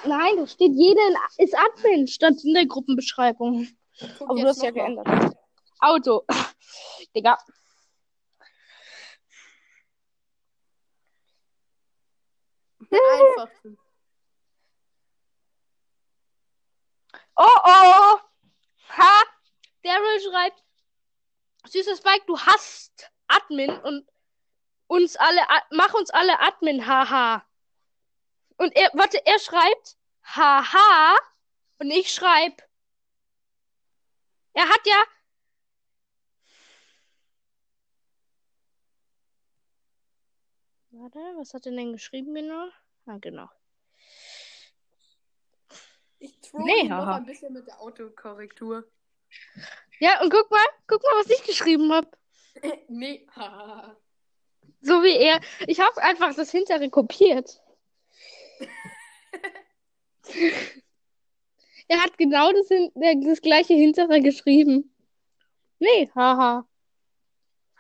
[0.06, 3.68] Nein, da steht jeder in- ist Admin, stand in der Gruppenbeschreibung.
[4.18, 4.74] Guck Aber du hast ja mal.
[4.96, 5.36] geändert.
[5.80, 6.24] Auto.
[7.16, 7.38] Digga.
[12.92, 13.50] Einfach.
[17.36, 18.20] Oh oh.
[18.98, 19.24] Ha.
[19.84, 20.64] Daryl schreibt,
[21.68, 24.08] süßer Spike, du hast Admin und
[24.88, 27.46] uns alle, mach uns alle Admin, haha.
[28.60, 31.16] Und er, warte, er schreibt, haha.
[31.78, 32.62] Und ich schreib,
[34.54, 35.02] er hat ja,
[40.92, 42.68] warte, was hat er denn geschrieben genau?
[43.06, 43.50] Ah, genau.
[46.18, 48.92] Ich troll Nee, noch ein bisschen mit der Autokorrektur.
[50.02, 52.12] Ja, und guck mal, guck mal, was ich geschrieben habe.
[52.90, 53.96] nee, haha.
[54.82, 55.40] So wie er.
[55.66, 57.62] Ich habe einfach das hintere kopiert.
[61.88, 64.94] er hat genau das, der, das gleiche hintere geschrieben.
[65.80, 66.68] Nee, haha.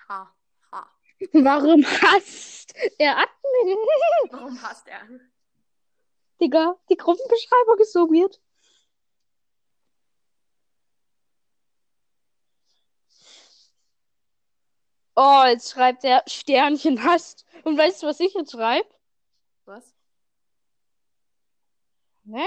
[0.08, 0.34] Ha,
[0.72, 0.92] ha.
[1.34, 3.78] Warum hasst er Admin?
[4.32, 5.02] Warum hasst er?
[6.42, 8.40] Digga, die Gruppenbeschreibung ist so weird.
[15.22, 17.46] Oh, jetzt schreibt er Sternchen hasst.
[17.66, 18.88] Und weißt du, was ich jetzt schreibe?
[19.66, 19.94] Was?
[22.30, 22.46] Ne?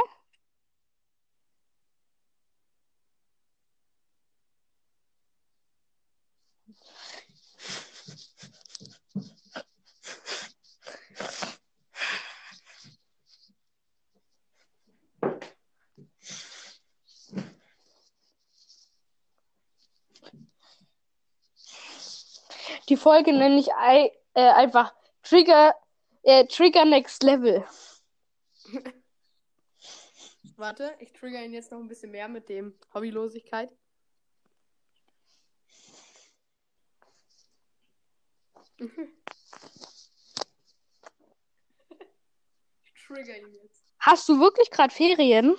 [22.89, 25.75] Die Folge nenne ich äh, einfach Trigger,
[26.23, 27.65] äh, Trigger Next Level.
[30.63, 33.77] Warte, ich trigger ihn jetzt noch ein bisschen mehr mit dem Hobbylosigkeit.
[38.79, 38.89] ich
[43.05, 43.85] trigger ihn jetzt.
[43.99, 45.57] Hast du wirklich gerade Ferien?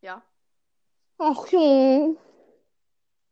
[0.00, 0.22] Ja.
[1.18, 2.16] Ach Junge.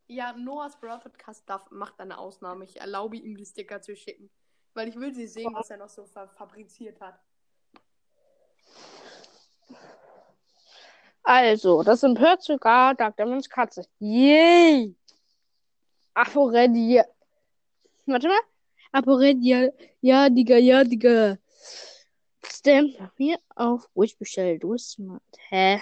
[0.05, 2.65] Ja, Noahs Brawl Podcast darf, macht eine Ausnahme.
[2.65, 4.29] Ich erlaube ihm, die Sticker zu schicken.
[4.75, 7.19] Weil ich will sie sehen, was er noch so fa fabriziert hat.
[11.27, 13.87] Also, das empört sogar Dark Demons Katze.
[13.99, 14.95] Yay!
[16.13, 17.03] Aporedia.
[18.05, 18.39] Warte mal.
[18.91, 19.71] Aporedia.
[20.01, 21.37] Ja, Digga, ja, Digga.
[22.45, 24.63] Stamp mir auf ruhig bestellt.
[24.63, 25.23] Du smart.
[25.49, 25.81] Hä?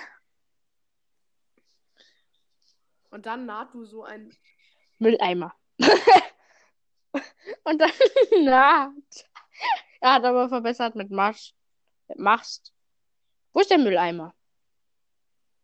[3.11, 4.33] Und dann naht du so ein.
[4.99, 5.53] Mülleimer.
[7.65, 7.91] Und dann
[8.45, 8.93] naht.
[9.99, 11.53] Er hat aber verbessert mit Marsch.
[12.07, 12.73] Mit Machst.
[13.51, 14.33] Wo ist der Mülleimer?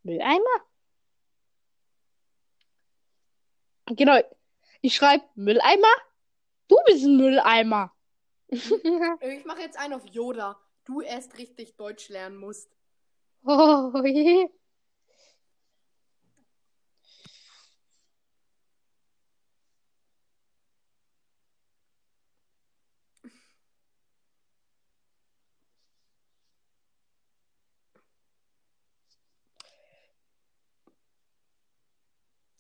[0.10, 0.66] Mülleimer?
[3.86, 4.20] Genau.
[4.82, 5.94] Ich schreibe Mülleimer.
[6.68, 7.94] Du bist ein Mülleimer.
[8.48, 10.60] Ich mache jetzt einen auf Yoda.
[10.86, 12.76] Du erst richtig Deutsch lernen musst.
[13.44, 14.50] oh je.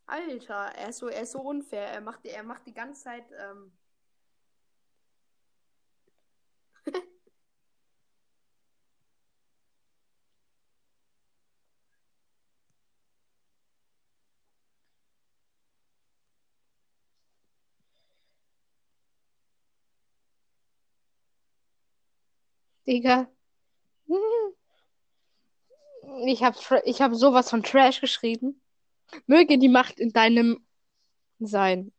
[0.09, 1.87] Alter, er ist so, er ist so unfair.
[1.87, 3.25] Er macht, er macht die ganze Zeit.
[3.31, 3.71] Ähm...
[22.85, 23.29] Digga.
[26.25, 28.61] Ich hab, Tra- ich hab sowas von Trash geschrieben.
[29.27, 30.65] Möge die Macht in deinem
[31.39, 31.91] sein.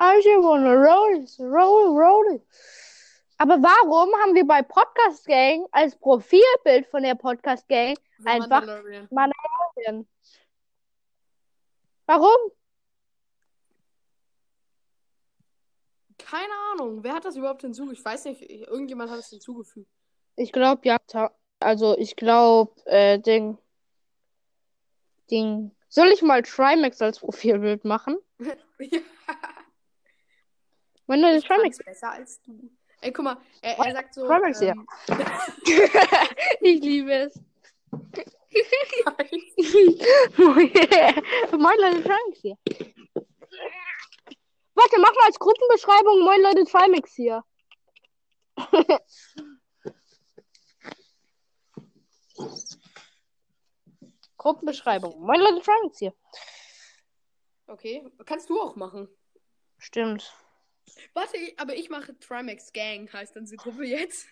[0.00, 2.34] I just wanna roll, it, roll, roll.
[2.34, 2.42] it.
[3.38, 8.48] Aber warum haben wir bei Podcast Gang als Profilbild von der Podcast Gang The Einfach-
[8.48, 9.08] Mandalorian.
[9.10, 10.08] Mandalorian?
[12.06, 12.38] Warum?
[16.28, 17.02] Keine Ahnung.
[17.02, 18.00] Wer hat das überhaupt hinzugefügt?
[18.00, 18.42] Ich weiß nicht.
[18.42, 19.88] Irgendjemand hat es hinzugefügt.
[20.36, 20.98] Ich glaube, ja.
[21.58, 23.56] Also, ich glaube, äh, Ding.
[25.30, 25.70] Ding.
[25.88, 28.18] Soll ich mal Trimax als Profilbild machen?
[28.38, 28.52] ja.
[31.06, 31.78] Wenn du den Trimax.
[31.78, 32.70] besser als du.
[33.00, 33.38] Ey, guck mal.
[33.62, 34.26] Er, er sagt so.
[34.26, 34.72] Trimax, ja.
[34.72, 34.86] ähm,
[36.60, 37.40] ich liebe es.
[40.36, 42.58] Moin Leute, Trimax hier.
[44.78, 47.42] Warte, mach mal als Gruppenbeschreibung Moin Leute, Trimax hier.
[54.36, 55.20] Gruppenbeschreibung.
[55.20, 56.14] Moin Leute, Trimax hier.
[57.66, 59.08] Okay, kannst du auch machen.
[59.78, 60.32] Stimmt.
[61.12, 64.28] Warte, aber ich mache Trimax Gang, heißt dann die Gruppe jetzt.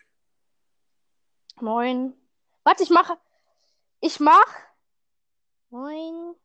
[1.60, 2.14] Moin.
[2.62, 3.18] Warte, ich mache.
[4.00, 4.54] Ich mach.
[5.70, 6.36] Moin.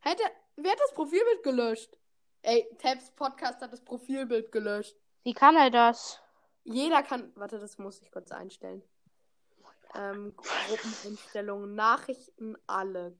[0.00, 0.22] Hätte,
[0.56, 1.96] wer hat das Profilbild gelöscht?
[2.42, 4.96] Ey, Tabs Podcast hat das Profilbild gelöscht.
[5.24, 6.20] Wie kann er das?
[6.64, 7.32] Jeder kann.
[7.36, 8.82] Warte, das muss ich kurz einstellen.
[9.94, 13.18] Ähm, Gruppeneinstellungen, Nachrichten, alle.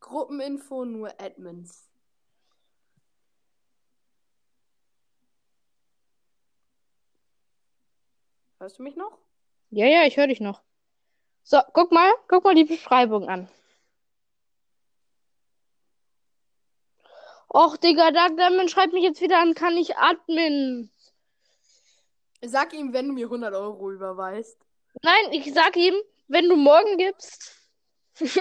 [0.00, 1.90] Gruppeninfo, nur Admins.
[8.58, 9.18] Hörst du mich noch?
[9.70, 10.62] Ja, ja, ich höre dich noch.
[11.42, 13.48] So, guck mal, guck mal die Beschreibung an.
[17.54, 20.90] Och, Digga, Dark Diamond schreibt mich jetzt wieder an, kann ich admin?
[22.40, 24.58] Sag ihm, wenn du mir 100 Euro überweist.
[25.02, 25.94] Nein, ich sag ihm,
[26.28, 27.60] wenn du morgen gibst.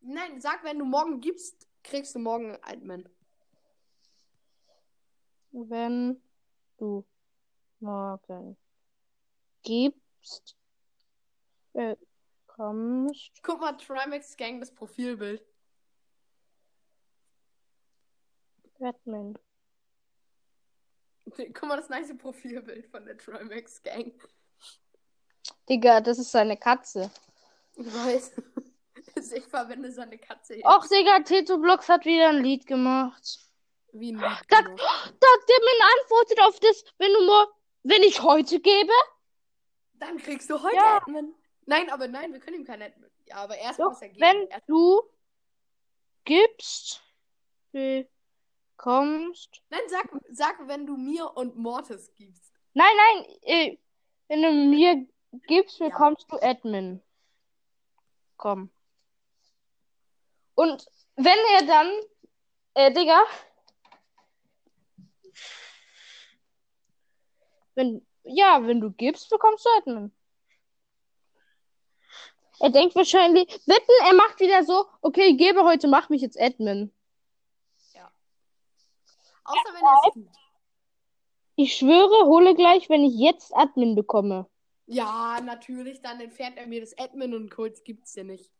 [0.00, 3.08] Nein, sag, wenn du morgen gibst, kriegst du morgen Admin.
[5.52, 6.20] wenn
[6.78, 7.06] du
[7.78, 8.56] morgen
[9.62, 10.56] gibst,
[11.72, 15.44] bekommst Guck mal, Trimax Gang, das Profilbild.
[18.80, 19.38] Admin.
[21.36, 24.12] Guck mal, das nice Profilbild von der Trimax Gang.
[25.68, 27.10] Digga, das ist seine Katze.
[27.76, 28.32] Ich weiß.
[29.34, 30.60] Ich verwende seine Katze.
[30.64, 33.40] Och, Digga, Teto Blocks hat wieder ein Lied gemacht.
[33.92, 34.78] Wie ein Lied Da- gemacht.
[34.78, 37.48] Dark Diamond antwortet auf das, wenn du mor
[37.82, 38.92] wenn ich heute gebe.
[39.94, 40.98] Dann kriegst du heute Ja.
[40.98, 41.34] Admin.
[41.66, 43.10] Nein, aber nein, wir können ihm kein Admin.
[43.26, 44.20] Ja, aber erst Doch, muss er geben.
[44.20, 45.02] wenn Erst- du
[46.24, 47.02] gibst,
[48.80, 49.62] bekommst.
[49.68, 52.52] Nein, sag, sag, wenn du mir und Mortis gibst.
[52.72, 53.78] Nein, nein, äh,
[54.28, 55.06] wenn du mir
[55.46, 55.88] gibst, Ja.
[55.88, 57.02] bekommst du Admin.
[58.36, 58.70] Komm.
[60.54, 61.90] Und wenn er dann,
[62.74, 63.22] äh, Digga.
[67.74, 70.12] Wenn, ja, wenn du gibst, bekommst du Admin.
[72.60, 76.92] Er denkt wahrscheinlich, wetten, er macht wieder so, okay, gebe heute, mach mich jetzt Admin.
[79.50, 80.28] Außer wenn er es tut.
[81.56, 84.48] Ich schwöre, hole gleich, wenn ich jetzt Admin bekomme.
[84.86, 88.50] Ja, natürlich, dann entfernt er mir das Admin und kurz gibt's dir nicht.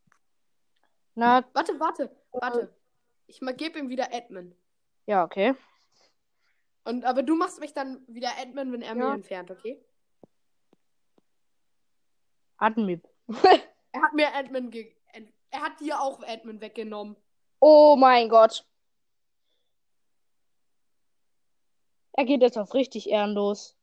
[1.15, 2.75] Na, Warte, warte, warte.
[3.27, 4.55] Ich mal gebe ihm wieder Admin.
[5.07, 5.55] ja, okay.
[6.85, 9.09] Und, aber du machst mich dann wieder Admin, wenn er Ja.
[9.09, 9.85] mir entfernt, okay?
[12.59, 13.03] Admin.
[13.93, 14.95] Er hat mir Admin ge
[15.51, 17.17] Er hat dir auch Admin weggenommen.
[17.61, 18.65] Oh mein Gott.
[22.21, 23.75] Er geht jetzt auf richtig ehrenlos.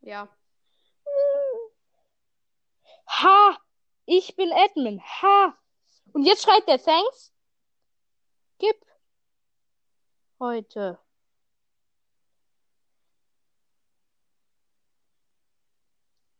[0.00, 0.28] Ja.
[3.08, 3.58] Ha!
[4.04, 5.02] Ich bin Admin.
[5.02, 5.58] Ha!
[6.12, 7.34] Und jetzt schreit der Thanks.
[8.58, 8.76] Gib.
[10.38, 11.00] Heute.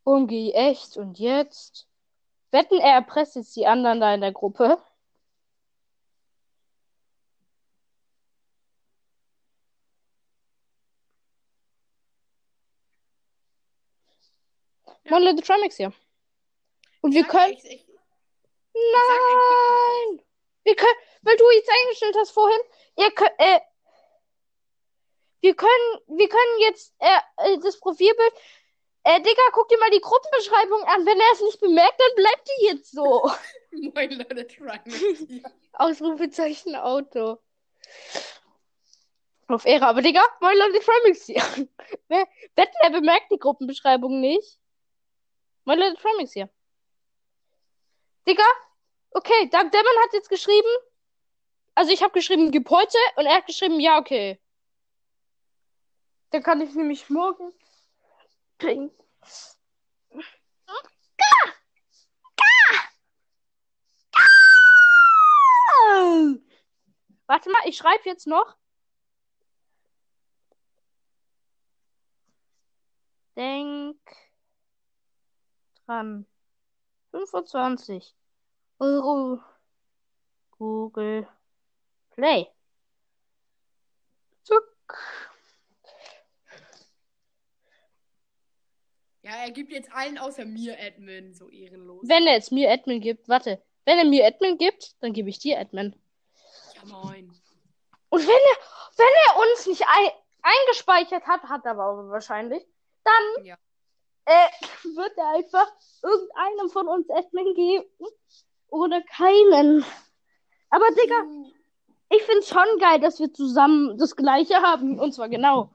[0.04, 1.88] Umgeh echt und jetzt.
[2.52, 4.80] Wetten, er erpresst jetzt die anderen da in der Gruppe.
[15.08, 15.34] Ja.
[15.34, 15.92] Trimax hier.
[17.00, 17.52] Und wir können.
[17.52, 17.86] Ich, ich,
[18.74, 20.22] Nein!
[20.64, 22.60] Wir können, weil du jetzt eingestellt hast vorhin,
[22.96, 23.60] ihr könnt, äh,
[25.40, 28.32] wir können, wir können jetzt, äh, äh, das Profilbild,
[29.04, 31.06] äh, Digga, guck dir mal die Gruppenbeschreibung an.
[31.06, 33.30] Wenn er es nicht bemerkt, dann bleibt die jetzt so.
[33.70, 34.94] Moin Leute, Trimax
[35.28, 35.42] hier.
[35.74, 37.38] Ausrufezeichen Auto.
[39.48, 41.42] Auf Ehre, aber Digga, moin Leute, Trimix hier.
[42.08, 42.26] Wer,
[42.56, 44.58] wetten, er bemerkt die Gruppenbeschreibung nicht.
[45.66, 46.48] Moin Leute, Trimix hier.
[48.24, 48.44] Digga,
[49.10, 50.68] okay, Doug Demon hat jetzt geschrieben,
[51.74, 54.40] also ich habe geschrieben, gib heute und er hat geschrieben, ja, okay.
[56.30, 57.52] Dann kann ich nämlich morgen
[58.58, 58.92] kriegen.
[67.26, 68.56] Warte mal, ich schreibe jetzt noch.
[73.34, 74.25] Denk
[75.86, 76.26] dran.
[77.12, 78.14] 25
[78.78, 79.40] Euro.
[80.58, 81.28] Google
[82.10, 82.48] Play.
[84.42, 84.64] Zuck.
[89.22, 92.08] Ja, er gibt jetzt allen außer mir Admin, so ehrenlos.
[92.08, 93.60] Wenn er jetzt mir Admin gibt, warte.
[93.84, 95.94] Wenn er mir Admin gibt, dann gebe ich dir Admin.
[96.74, 97.32] Ja, moin.
[98.08, 98.56] Und wenn er,
[98.96, 100.10] wenn er uns nicht ein,
[100.42, 102.64] eingespeichert hat, hat er aber wahrscheinlich,
[103.04, 103.56] dann Ja.
[104.26, 104.48] Äh,
[104.96, 105.66] wird er einfach
[106.02, 107.86] irgendeinem von uns Admin geben
[108.68, 109.84] oder keinen.
[110.70, 111.22] Aber Digga,
[112.10, 114.98] ich find's schon geil, dass wir zusammen das gleiche haben.
[114.98, 115.70] Und zwar genau.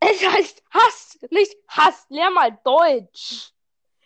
[0.00, 2.06] Es heißt Hass, nicht Hass.
[2.08, 3.52] Lehr mal Deutsch.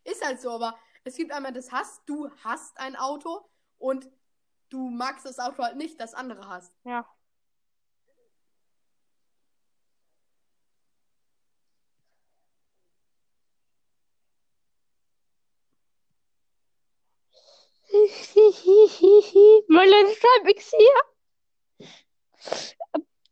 [0.05, 3.41] Ist halt so, aber es gibt einmal das Hass, du hast ein Auto
[3.79, 4.09] und
[4.71, 6.73] du magst das Auto halt nicht, das andere hast.
[6.85, 7.07] Ja.
[19.69, 21.03] mein letzter Elixier.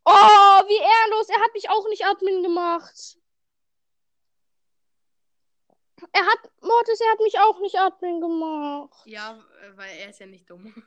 [0.04, 1.28] Oh, wie ehrlos.
[1.28, 3.16] Er hat mich auch nicht Admin gemacht.
[6.12, 9.06] Er hat, Mortis, er hat mich auch nicht Admin gemacht.
[9.06, 9.38] Ja,
[9.76, 10.74] weil er ist ja nicht dumm.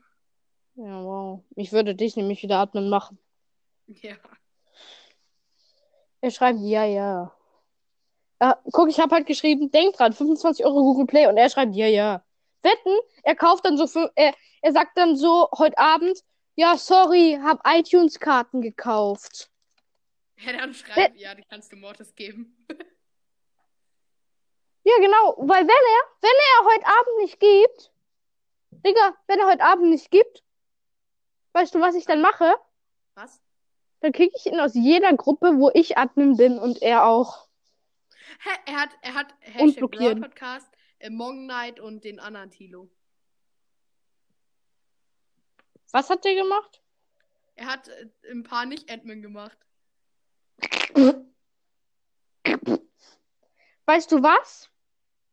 [0.76, 1.44] Ja, wow.
[1.56, 3.20] Ich würde dich nämlich wieder Admin machen.
[3.86, 4.16] Ja.
[6.20, 7.32] Er schreibt, ja, ja.
[8.40, 11.76] Ah, guck, ich habe halt geschrieben, denk dran, 25 Euro Google Play und er schreibt,
[11.76, 12.24] ja, ja.
[12.64, 16.20] Wetten, er kauft dann so, für, er, er sagt dann so heute Abend,
[16.56, 19.50] ja, sorry, hab iTunes-Karten gekauft.
[20.38, 22.66] Ja, dann schreib, ja, die kannst du Mortis geben.
[24.86, 27.92] Ja, genau, weil wenn er, wenn er heute Abend nicht gibt,
[28.86, 30.44] Digga, wenn er heute Abend nicht gibt,
[31.54, 32.54] weißt du, was ich dann mache?
[33.16, 33.40] Was?
[34.02, 37.48] Dann kriege ich ihn aus jeder Gruppe, wo ich Admin bin und er auch.
[38.40, 40.68] Hä, er hat, er hat Hashtag Podcast,
[41.04, 42.90] Among Night und den anderen Tilo.
[45.92, 46.82] Was hat der gemacht?
[47.56, 49.58] Er hat äh, ein paar nicht Admin gemacht.
[53.86, 54.70] Weißt du was?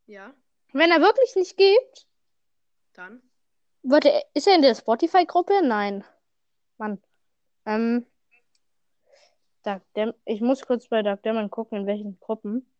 [0.07, 0.33] Ja,
[0.73, 2.07] Wenn er wirklich nicht gibt,
[2.93, 3.21] dann.
[3.83, 5.61] wird er, ist er in der Spotify-Gruppe?
[5.63, 6.03] Nein.
[6.77, 7.01] Mann.
[7.65, 8.05] Ähm.
[9.63, 12.70] Dark Dem ich muss kurz bei Dark Demon gucken, in welchen Gruppen.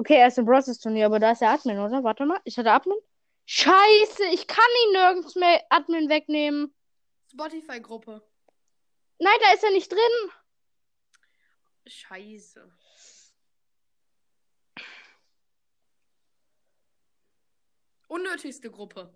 [0.00, 2.02] Okay, er ist im Process Turnier, aber da ist er Admin, oder?
[2.02, 2.96] Warte mal, er der Admin?
[3.44, 6.74] Scheiße, ich kann ihn nirgends mehr Admin wegnehmen.
[7.30, 8.26] Spotify-Gruppe.
[9.18, 10.32] Nein, da ist er nicht drin.
[11.86, 12.72] Scheiße.
[18.08, 19.14] Unnötigste Gruppe.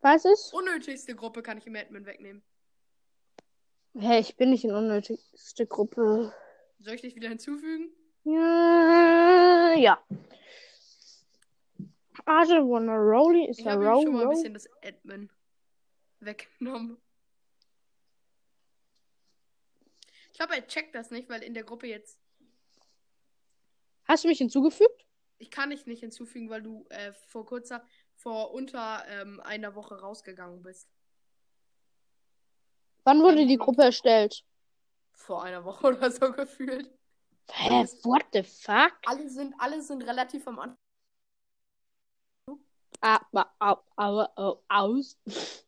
[0.00, 0.52] Was ist?
[0.52, 2.42] Unnötigste Gruppe kann ich im Admin wegnehmen.
[3.94, 6.34] Hä, ich bin nicht in unnötigste Gruppe.
[6.80, 7.94] Soll ich dich wieder hinzufügen?
[8.26, 9.74] Ja.
[9.74, 10.04] ja.
[12.28, 15.30] I just wanna rolly is Ich habe schon mal ein bisschen das Admin
[16.18, 16.96] weggenommen.
[20.32, 22.18] Ich glaube, er checkt das nicht, weil in der Gruppe jetzt.
[24.06, 25.06] Hast du mich hinzugefügt?
[25.38, 30.00] Ich kann dich nicht hinzufügen, weil du äh, vor kurzer, vor unter ähm, einer Woche
[30.00, 30.88] rausgegangen bist.
[33.04, 34.44] Wann wurde die Gruppe erstellt?
[35.12, 36.90] Vor einer Woche oder so gefühlt.
[37.52, 38.92] Hä, what the fuck?
[39.06, 40.78] Alle sind, alle sind relativ am Anfang.
[43.00, 45.18] Aber au, au, au, aus.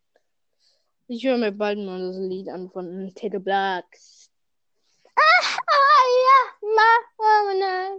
[1.11, 4.31] Ich höre mir bald mal das Lied an von Tato Blacks.
[5.17, 7.99] Ah, ah, ja,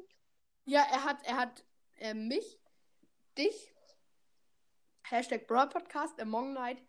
[0.65, 1.65] Ja, er hat, er hat
[1.95, 2.59] äh, mich,
[3.35, 3.73] dich,
[5.01, 6.83] Hashtag Brawl Podcast, Among Night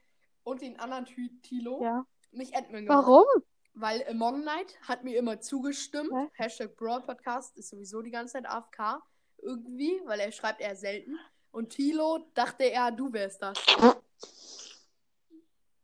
[0.44, 2.04] und den anderen Ty Tilo Ja.
[2.32, 3.06] nicht Admin gemacht.
[3.06, 3.42] Warum?
[3.80, 6.12] Weil Among Night hat mir immer zugestimmt.
[6.12, 6.28] Hä?
[6.34, 9.02] Hashtag Brawl Podcast ist sowieso die ganze Zeit AFK.
[9.38, 11.18] Irgendwie, weil er schreibt eher selten.
[11.50, 13.58] Und Tilo dachte er, du wärst das.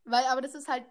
[0.05, 0.85] Weil, aber das ist halt.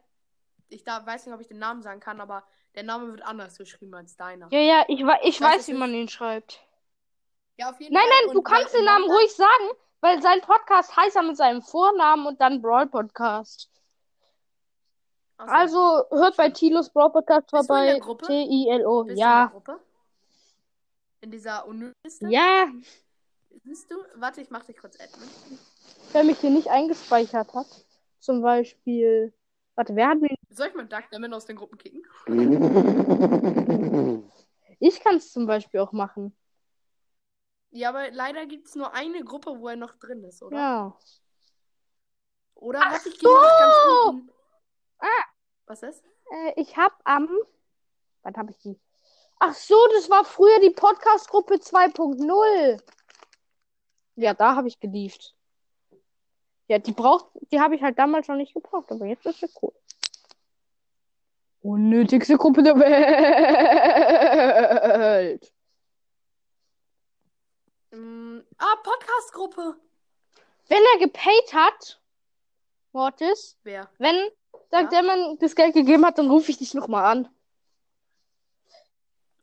[0.68, 2.44] Ich da, weiß nicht, ob ich den Namen sagen kann, aber
[2.74, 4.52] der Name wird anders geschrieben als deiner.
[4.52, 6.60] Ja, ja, ich, ich weiß, ist wie man ihn schreibt.
[7.58, 8.10] Ja, auf jeden Nein, Fall.
[8.10, 9.70] nein, du Und weil kannst den Namen ruhig sagen,
[10.02, 13.70] weil sein Podcast heißt ja mit seinem Vornamen und dann Brawl Podcast.
[15.38, 15.44] So.
[15.46, 18.00] Also hört bei Tilos Brawl Podcast in vorbei.
[18.26, 19.02] T-I-L-O.
[19.04, 19.48] In Ja.
[19.48, 19.80] Gruppe?
[21.22, 22.28] In dieser Unnützliste?
[22.30, 22.68] Ja.
[23.64, 23.96] Bist du?
[24.16, 25.28] Warte, ich mach dich kurz Admin.
[26.12, 27.68] Wer mich hier nicht eingespeichert hat.
[28.20, 29.34] Zum Beispiel.
[29.76, 30.34] Warte, wer hat mich.
[30.50, 32.04] Soll ich mal Duck Demon aus den Gruppen kicken?
[34.80, 36.36] Ich kann es zum Beispiel auch machen.
[37.72, 40.58] Ja, aber leider gibt es nur eine Gruppe, wo er noch drin ist, oder?
[40.58, 40.98] Ja.
[42.56, 44.10] Oder Ach warte, ich nach ganz so!
[44.10, 44.30] unten.
[45.00, 45.24] Ah.
[45.68, 46.04] Was ist?
[46.32, 47.30] Äh, ich hab am.
[48.24, 48.80] Wann habe ich die?
[49.40, 52.82] Ach so, das war früher die Podcast-Gruppe 2.0.
[54.16, 55.36] Ja, da habe ich geliefert.
[56.68, 59.50] Ja, die braucht, die habe ich halt damals noch nicht gebraucht, aber jetzt ist sie
[59.62, 59.74] cool.
[61.62, 64.06] Unnötigste Gruppe der Welt.
[68.58, 69.76] Ah, Podcast-Gruppe.
[70.68, 72.02] Wenn er gepaid hat,
[72.94, 73.90] Mortis, Wer?
[73.98, 74.16] wenn
[74.72, 75.02] sagt Ja?
[75.02, 77.30] der Mann das Geld gegeben hat, dann rufe ich dich nochmal an.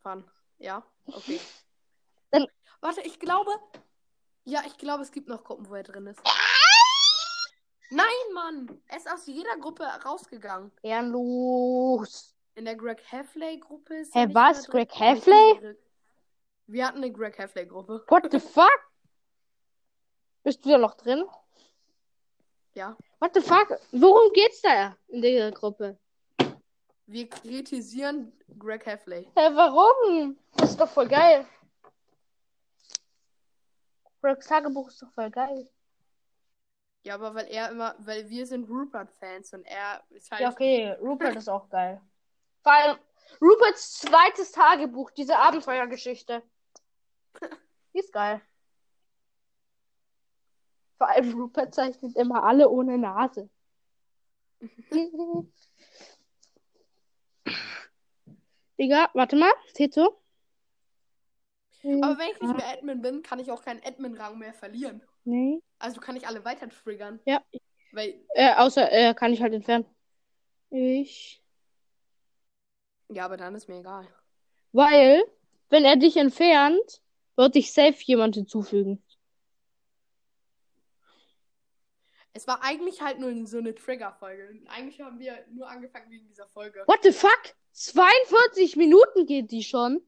[0.02, 0.24] Wann?
[0.58, 1.40] Ja, okay.
[2.30, 2.48] Dann-
[2.80, 3.50] Warte, ich glaube.
[4.44, 6.20] Ja, ich glaube, es gibt noch Gruppen, wo er drin ist.
[7.90, 8.82] Nein, Mann!
[8.88, 10.72] Er ist aus jeder Gruppe rausgegangen.
[10.82, 12.34] Ehrenlos.
[12.54, 14.14] In der Greg Heffley-Gruppe ist.
[14.14, 14.66] Hä, er nicht was?
[14.66, 15.76] Greg Heffley?
[16.66, 18.04] Wir hatten eine Greg Heffley-Gruppe.
[18.08, 18.70] What the fuck?
[20.42, 21.24] Bist du da noch drin?
[22.74, 22.96] Ja.
[23.18, 23.78] What the fuck?
[23.92, 25.98] Worum geht's da in der Gruppe?
[27.06, 29.24] Wir kritisieren Greg Heffley.
[29.36, 30.38] Hä, warum?
[30.56, 31.46] Das ist doch voll geil.
[34.22, 35.68] Gregs Tagebuch ist doch voll geil.
[37.02, 40.40] Ja, aber weil er immer, weil wir sind Rupert-Fans und er ist halt.
[40.40, 42.00] Ja, okay, Rupert ist auch geil.
[42.62, 42.96] Vor allem
[43.40, 46.42] Ruperts zweites Tagebuch, diese Abenteuergeschichte.
[47.94, 48.40] Die ist geil.
[51.02, 53.50] Vor allem Rupert zeichnet immer alle ohne Nase.
[58.78, 60.22] Digga, warte mal, seht so?
[61.82, 65.02] Aber wenn ich nicht mehr Admin bin, kann ich auch keinen Admin-Rang mehr verlieren.
[65.24, 65.60] Nee.
[65.80, 67.18] Also kann ich alle weiter triggern.
[67.26, 67.42] Ja.
[67.90, 69.86] Weil, Äh, außer, äh, kann ich halt entfernen.
[70.70, 71.42] Ich.
[73.08, 74.06] ja, aber dann ist mir egal.
[74.70, 75.24] Weil,
[75.68, 77.02] wenn er dich entfernt,
[77.34, 79.02] wird dich safe jemand hinzufügen.
[82.34, 84.62] Es war eigentlich halt nur so eine Trigger-Folge.
[84.68, 86.82] Eigentlich haben wir nur angefangen wegen dieser Folge.
[86.86, 87.54] What the fuck?
[87.72, 90.00] 42 Minuten geht die schon.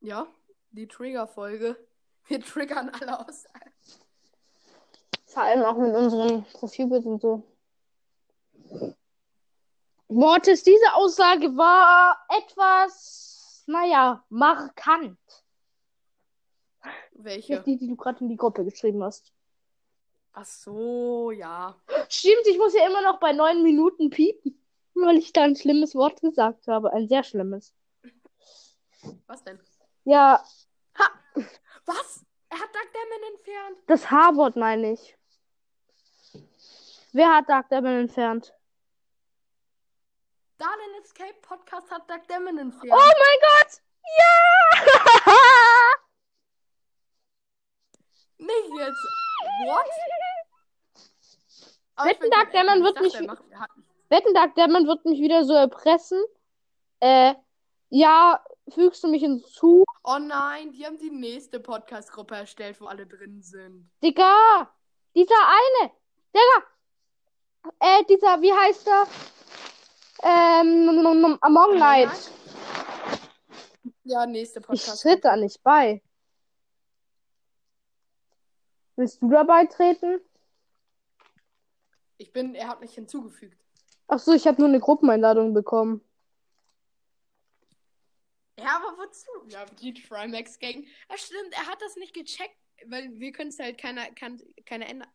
[0.00, 0.26] Ja,
[0.70, 1.76] die Trigger-Folge.
[2.26, 3.46] Wir triggern alle aus.
[5.24, 7.42] Vor allem auch mit unserem Profilbild und so.
[10.08, 15.18] Mortis, diese Aussage war etwas, naja, markant.
[17.12, 17.54] Welche?
[17.54, 19.32] Nicht die, die du gerade in die Gruppe geschrieben hast.
[20.40, 21.74] Ach so, ja.
[22.08, 24.56] Stimmt, ich muss ja immer noch bei neun Minuten piepen,
[24.94, 26.92] weil ich da ein schlimmes Wort gesagt habe.
[26.92, 27.74] Ein sehr schlimmes.
[29.26, 29.58] Was denn?
[30.04, 30.44] Ja,
[31.86, 32.24] Was?
[32.50, 33.78] Er hat Doug Damon entfernt.
[33.88, 35.16] das H-Wort meine ich.
[37.12, 38.54] Wer hat Dark Devil entfernt?
[40.58, 42.92] Darlin Escape Podcast hat Doug Damon entfernt.
[42.92, 43.82] Oh mein Gott!
[44.18, 45.32] Ja!
[48.38, 49.06] Nicht jetzt.
[49.66, 49.86] What?
[51.98, 52.78] Ich Wetten, Admin.
[52.78, 53.14] Ich wird mich-
[54.10, 56.22] Wetten, Dark Demon wird mich wieder so erpressen.
[57.00, 57.34] Äh,
[57.90, 58.42] ja,
[58.72, 59.84] fügst du mich hinzu?
[60.04, 63.90] Oh nein, die haben die nächste Podcast-Gruppe erstellt, wo alle drin sind.
[64.02, 64.72] Digga!
[65.14, 65.90] Dieser eine!
[66.34, 66.66] Digga!
[67.80, 69.06] Äh, dieser, wie heißt er?
[70.22, 72.10] Ähm, Among Night.
[74.04, 75.02] Ja, nächste Ich Podcast.
[75.02, 76.02] tritt da nicht bei.
[78.96, 80.20] Willst du dabei treten?
[82.18, 83.56] Ich bin, er hat mich hinzugefügt.
[84.08, 86.02] Ach so, ich habe nur eine Gruppeneinladung bekommen.
[88.58, 89.28] Ja, aber wozu?
[89.48, 90.84] Ja, die Trimax Gang.
[91.08, 92.56] Ja, stimmt, er hat das nicht gecheckt,
[92.86, 95.08] weil wir können es halt keiner, kann, keiner ändern.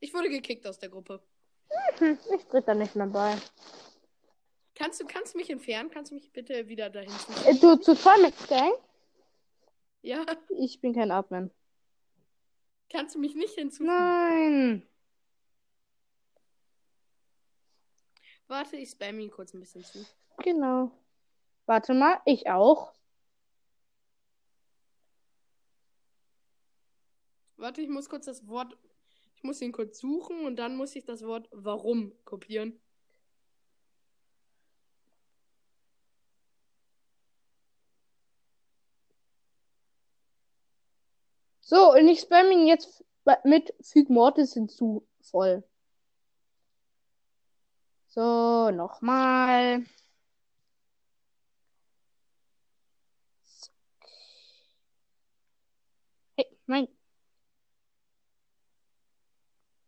[0.00, 1.22] Ich wurde gekickt aus der Gruppe.
[1.98, 3.36] Hm, ich tritt da nicht mehr bei.
[4.74, 5.90] Kannst du, kannst du mich entfernen?
[5.90, 7.12] Kannst du mich bitte wieder dahin
[7.44, 8.72] Äh, du, zu Trimax Gang?
[10.00, 11.50] Ja, Ich bin kein Admin.
[12.90, 13.88] kannst du mich nicht hinzufügen?
[13.92, 14.89] Nein.
[18.50, 20.04] Warte, ich spam ihn kurz ein bisschen zu.
[20.38, 20.90] Genau.
[21.66, 22.92] Warte mal, ich auch.
[27.56, 28.76] Warte, ich muss kurz das Wort.
[29.36, 32.80] Ich muss ihn kurz suchen und dann muss ich das Wort warum kopieren.
[41.60, 43.04] So, und ich spam ihn jetzt
[43.44, 45.62] mit Füg Mortis hinzu voll.
[48.10, 49.84] So, nochmal.
[56.36, 56.88] Hey, nein.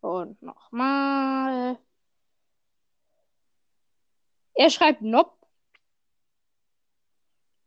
[0.01, 1.79] Und nochmal.
[4.55, 5.37] Er schreibt Nopp.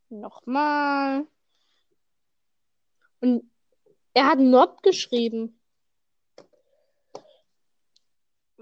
[0.10, 1.28] Nochmal.
[3.20, 3.52] Und
[4.14, 5.60] er hat Nopp geschrieben.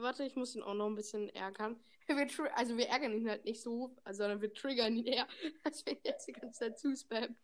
[0.03, 1.79] Warte, ich muss ihn auch noch ein bisschen ärgern.
[2.07, 5.25] Wir also wir ärgern ihn halt nicht so, sondern wir triggern ihn eher,
[5.63, 7.37] als wir ihn jetzt die ganze Zeit zuspammen.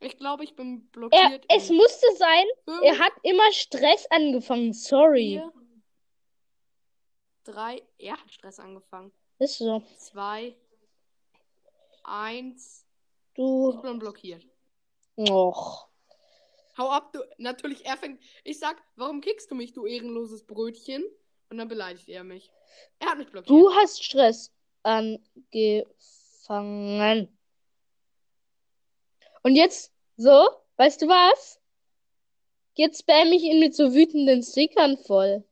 [0.00, 1.44] Ich glaube, ich bin Er, blockiert.
[1.48, 4.72] es in musste sein, fünf, er hat immer Stress angefangen.
[4.74, 5.40] Sorry.
[5.40, 5.52] vier,
[7.44, 7.82] drei.
[7.98, 9.10] Er hat Stress angefangen.
[9.38, 9.82] Ist so.
[9.96, 10.54] Zwei,
[12.04, 12.86] eins.
[13.30, 13.80] Ich Du.
[13.80, 14.46] bin blockiert.
[15.16, 15.88] Och.
[16.76, 17.20] Hau ab, du.
[17.38, 18.20] Natürlich, er fängt.
[18.44, 21.04] Ich sag, warum kickst du mich, du ehrenloses Brötchen?
[21.52, 22.50] Und dann beleidigt er mich.
[22.98, 23.50] Er hat mich blockiert.
[23.50, 24.50] Du hast Stress
[24.82, 25.18] angefangen.
[29.42, 30.48] Und jetzt, so,
[30.78, 31.60] weißt du was?
[32.74, 35.44] Jetzt spam ich ihn mit so wütenden Stickern voll.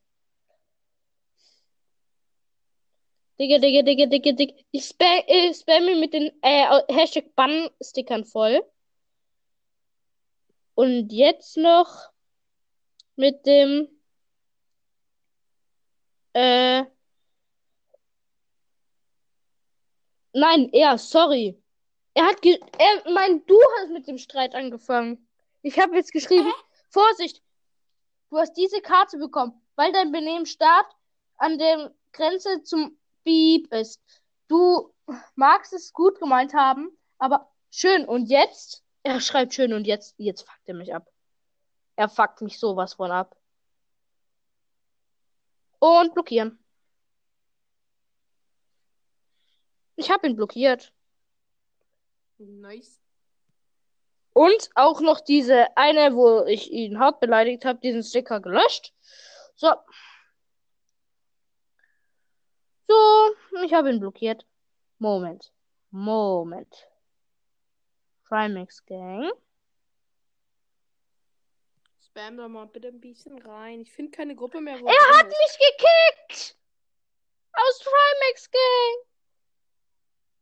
[3.39, 4.55] Digga, Digga, Digga, Digga, Digga.
[4.71, 8.63] Ich spam, äh, spam ihn mit den äh, Hashtag Bann-Stickern voll.
[10.75, 12.11] Und jetzt noch
[13.17, 14.00] mit dem
[16.33, 16.85] äh,
[20.33, 21.61] nein, er, sorry.
[22.15, 25.29] Er hat ge er mein du hast mit dem Streit angefangen.
[25.63, 26.51] Ich habe jetzt geschrieben,
[26.91, 27.43] Vorsicht.
[28.31, 30.87] Du hast diese Karte bekommen, weil dein Benehmen stark
[31.37, 34.01] an der Grenze zum Beep ist.
[34.49, 34.93] Du
[35.35, 38.85] magst es gut gemeint haben, aber schön und jetzt?
[39.03, 41.09] Er schreibt schön und jetzt jetzt fuckt er mich ab.
[41.97, 43.37] Er fuckt mich sowas von ab.
[45.81, 46.59] Und blockieren.
[49.97, 50.93] Ich habe ihn blockiert.
[52.39, 53.01] Nice.
[54.33, 58.95] Und auch noch diese eine, wo ich ihn hart beleidigt habe, diesen Sticker gelöscht.
[59.57, 59.73] So.
[62.89, 64.47] So, ich habe ihn blockiert.
[64.99, 65.53] Moment.
[65.91, 66.89] Moment.
[68.29, 69.33] Trimax Gang.
[72.21, 73.81] Spam doch mal bitte ein bisschen rein.
[73.81, 74.75] Ich finde keine Gruppe mehr.
[74.75, 76.59] Er drin hat mich gekickt!
[77.53, 79.07] Aus Trimax Gang.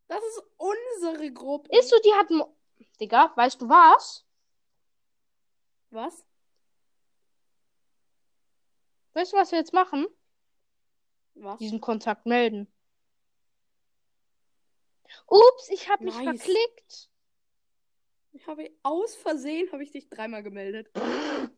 [0.09, 1.69] Das ist unsere Gruppe.
[1.77, 2.31] Ist so, die hat.
[2.31, 2.57] Mo
[3.01, 4.27] Digga, weißt du was?
[5.91, 6.25] Was?
[9.13, 10.07] Weißt du, was wir jetzt machen?
[11.35, 11.59] Was?
[11.59, 12.73] Diesen Kontakt melden.
[15.29, 16.25] Ups, ich habe mich Nice.
[16.43, 17.11] verklickt.
[18.33, 20.91] Ich habe aus Versehen habe ich dich dreimal gemeldet.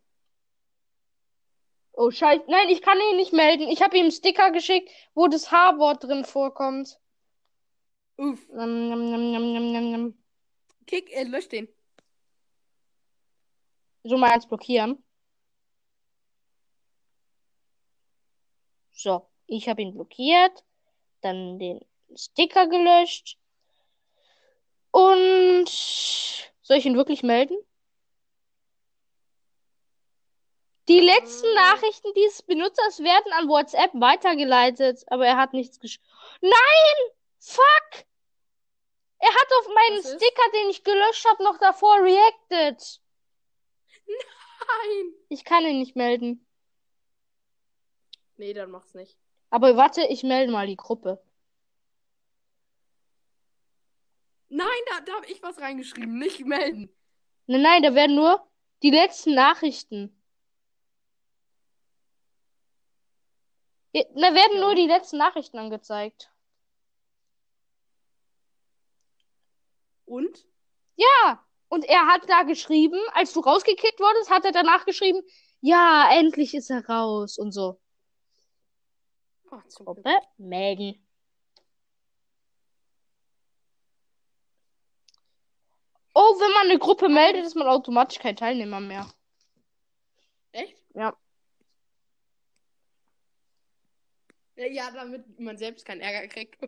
[2.02, 2.44] Oh, scheiße.
[2.48, 3.68] Nein, ich kann ihn nicht melden.
[3.68, 6.98] Ich habe ihm einen Sticker geschickt, wo das H-Wort drin vorkommt.
[8.16, 8.48] Uff.
[8.48, 10.14] Nam, nam, nam.
[10.86, 11.68] Kick, äh, lösch den.
[14.02, 15.04] So mal eins blockieren.
[18.92, 20.64] So, ich habe ihn blockiert.
[21.20, 21.84] Dann den
[22.16, 23.36] Sticker gelöscht.
[24.90, 27.58] Und soll ich ihn wirklich melden?
[30.90, 31.54] Die letzten.
[31.54, 36.04] Nachrichten dieses Benutzers werden an WhatsApp weitergeleitet, aber er hat nichts geschrieben.
[36.40, 37.12] Nein!
[37.38, 38.06] Fuck!
[39.20, 40.16] Er hat auf meinen Was ist?
[40.16, 43.00] Sticker, den ich gelöscht habe, noch davor reacted.
[44.08, 45.14] Nein.
[45.28, 46.44] Ich kann ihn nicht melden.
[48.36, 49.16] Nee, dann mach's nicht.
[49.50, 51.22] Aber warte, ich melde mal die Gruppe.
[54.48, 56.18] Nein, da, da habe ich was reingeschrieben.
[56.18, 56.92] Nicht melden.
[57.46, 58.44] Nein, nein, da werden nur
[58.82, 60.19] die letzten Nachrichten.
[63.92, 64.00] Da
[64.34, 64.60] werden Ja.
[64.60, 66.30] nur die letzten Nachrichten angezeigt.
[70.04, 70.44] Und?
[70.96, 75.22] Ja, und er hat da geschrieben, als du rausgekickt wurdest, hat er danach geschrieben,
[75.60, 77.80] ja, endlich ist er raus und so.
[79.50, 80.04] Oh, zum Glück.
[80.04, 81.06] Gruppe melden.
[86.14, 89.06] Oh, wenn man eine Gruppe meldet, ist man automatisch kein Teilnehmer mehr.
[90.52, 90.76] Echt?
[90.94, 91.16] Ja.
[94.68, 96.58] Ja, damit man selbst keinen Ärger kriegt.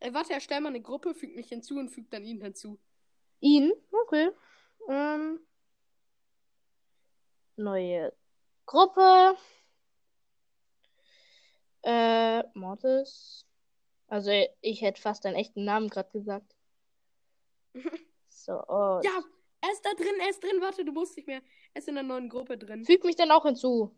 [0.00, 2.78] Ey, warte, erstell mal eine Gruppe, fügt mich hinzu und fügt dann ihn hinzu.
[3.40, 3.72] Ihn?
[3.90, 4.30] Okay.
[4.88, 5.40] Ähm,
[7.56, 8.12] neue
[8.66, 9.36] Gruppe.
[11.82, 13.46] Äh, Mortis.
[14.08, 16.54] Also ich hätte fast deinen echten Namen gerade gesagt.
[18.32, 19.00] So, oh.
[19.04, 19.22] Ja,
[19.60, 20.62] er ist da drin, er ist drin.
[20.62, 21.42] Warte, du musst nicht mehr.
[21.74, 22.86] Er ist in der neuen Gruppe drin.
[22.86, 23.94] Füg mich dann auch hinzu.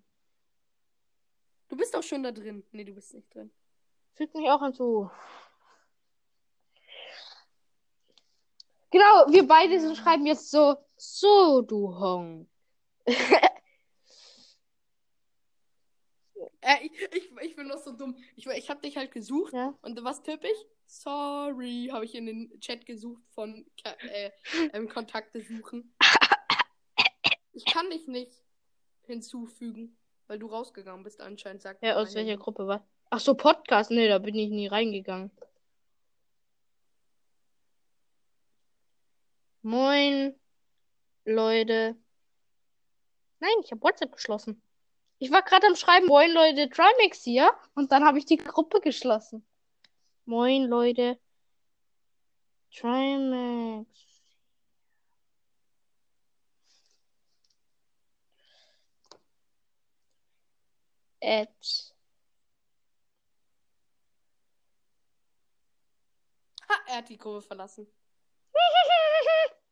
[1.72, 2.62] Du bist doch schon da drin.
[2.72, 3.50] Nee, du bist nicht drin.
[4.12, 5.10] Füg mich auch hinzu.
[8.90, 12.46] Genau, wir beide so schreiben jetzt so, so, du Hong.
[16.64, 18.16] Äh, ich, ich, ich bin noch so dumm.
[18.36, 19.52] Ich, ich habe dich halt gesucht.
[19.52, 19.76] Ja.
[19.82, 20.66] Und was tippe ich?
[20.86, 24.30] Sorry, habe ich in den Chat gesucht von äh,
[24.72, 25.94] ähm, Kontakte suchen.
[27.54, 28.32] Ich kann dich nicht
[29.02, 29.98] hinzufügen,
[30.32, 32.38] weil du rausgegangen bist anscheinend, sagt Ja, aus welcher.
[32.38, 32.88] Gruppe war?
[33.10, 33.90] Ach so, Podcast.
[33.90, 35.30] Nee, da bin ich nie reingegangen.
[39.60, 40.34] Moin,
[41.26, 41.96] Leute.
[43.40, 44.62] Nein, ich habe WhatsApp geschlossen.
[45.18, 47.52] Ich war gerade am Schreiben, moin, Leute, Trimax hier.
[47.74, 49.46] Und dann habe ich die Gruppe geschlossen.
[50.24, 51.18] Moin, Leute.
[52.74, 54.11] Trimax.
[61.22, 61.92] At.
[66.68, 67.86] Ha, er hat die Gruppe verlassen.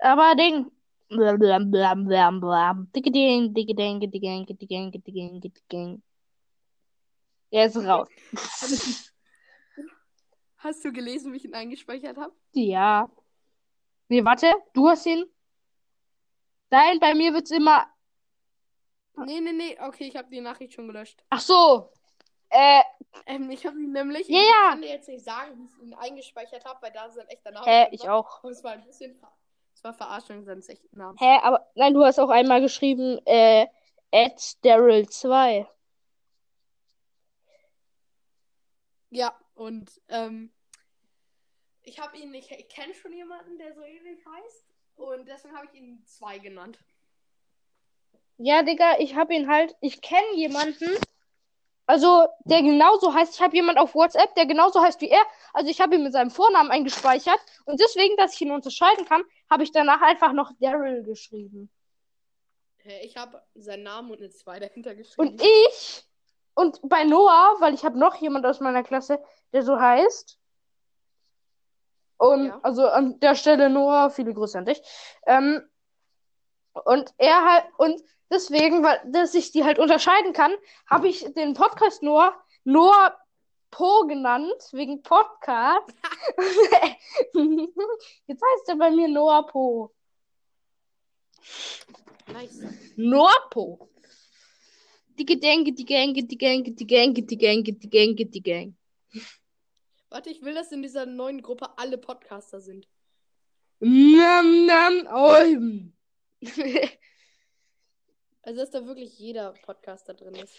[0.00, 0.70] Aber Ding.
[1.08, 2.88] Blam, blam, blam, blam, blam.
[2.94, 6.02] Dicke Ding, dicke Ding, dicke Ding, dicke Ding, dicke Ding, dicke Ding.
[7.50, 8.08] Er ist raus.
[10.58, 12.32] Hast du gelesen, wie ich ihn eingespeichert habe?
[12.52, 13.10] Ja.
[14.08, 15.24] Nee, warte, du hast ihn.
[16.70, 17.86] Nein, bei mir wird's immer.
[19.16, 19.78] Nee, nee, nee.
[19.80, 21.22] Okay, ich habe die Nachricht schon gelöscht.
[21.30, 21.92] Ach so.
[22.48, 22.82] Äh,
[23.26, 24.28] Ähm, ich habe ihn nämlich.
[24.28, 24.70] Ja, ich ja.
[24.70, 27.66] kann dir jetzt nicht sagen, wie ich ihn eingespeichert habe, weil da sind echter Name.
[27.66, 28.42] hä, ich auch.
[28.42, 29.20] Und es war ein bisschen.
[29.74, 31.20] Es war Verarschung seines echten Namens.
[31.20, 33.66] Hä, aber nein, du hast auch einmal geschrieben, äh,
[34.12, 35.66] at Daryl 2.
[39.10, 40.52] Ja, und ähm,
[41.82, 44.69] ich habe ihn, ich, ich kenne schon jemanden, der so ähnlich heißt.
[45.00, 46.78] Und deswegen habe ich ihn zwei genannt.
[48.36, 50.88] Ja, Digga, ich hab ihn halt, ich kenne jemanden,
[51.86, 55.22] also der genauso heißt, ich habe jemanden auf WhatsApp, der genauso heißt wie er.
[55.54, 59.22] Also ich habe ihn mit seinem Vornamen eingespeichert und deswegen, dass ich ihn unterscheiden kann,
[59.48, 61.70] habe ich danach einfach noch Daryl geschrieben.
[63.02, 65.28] Ich habe seinen Namen und eine 2 dahinter geschrieben.
[65.28, 66.04] Und ich
[66.54, 69.22] und bei Noah, weil ich habe noch jemand aus meiner Klasse,
[69.52, 70.39] der so heißt.
[72.20, 72.60] Und Ja.
[72.62, 74.82] also an der Stelle Noah, viele Grüße an dich.
[75.26, 75.62] Ähm,
[76.84, 80.52] und er halt und deswegen, weil dass ich die halt unterscheiden kann,
[80.86, 83.16] habe ich den Podcast Noah Noah
[83.70, 85.88] Po genannt wegen Podcast.
[88.26, 89.90] Jetzt heißt er bei mir Noah Po.
[92.26, 92.62] nice.
[92.96, 93.88] Noah Po.
[95.18, 98.74] Die Gedenke, die Gänge, die Gänge, die Gänge, die Gänge, die Gänge, die Gänge.
[100.10, 102.88] Warte, ich will, dass in dieser neuen Gruppe alle Podcaster sind.
[103.78, 105.92] Nam, nam, oim.
[108.42, 110.54] Also, dass da wirklich jeder Podcaster drin ist.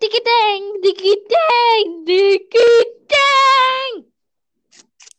[0.00, 2.58] Dicke Deng, dicke Deng, dicke
[3.10, 4.12] Deng.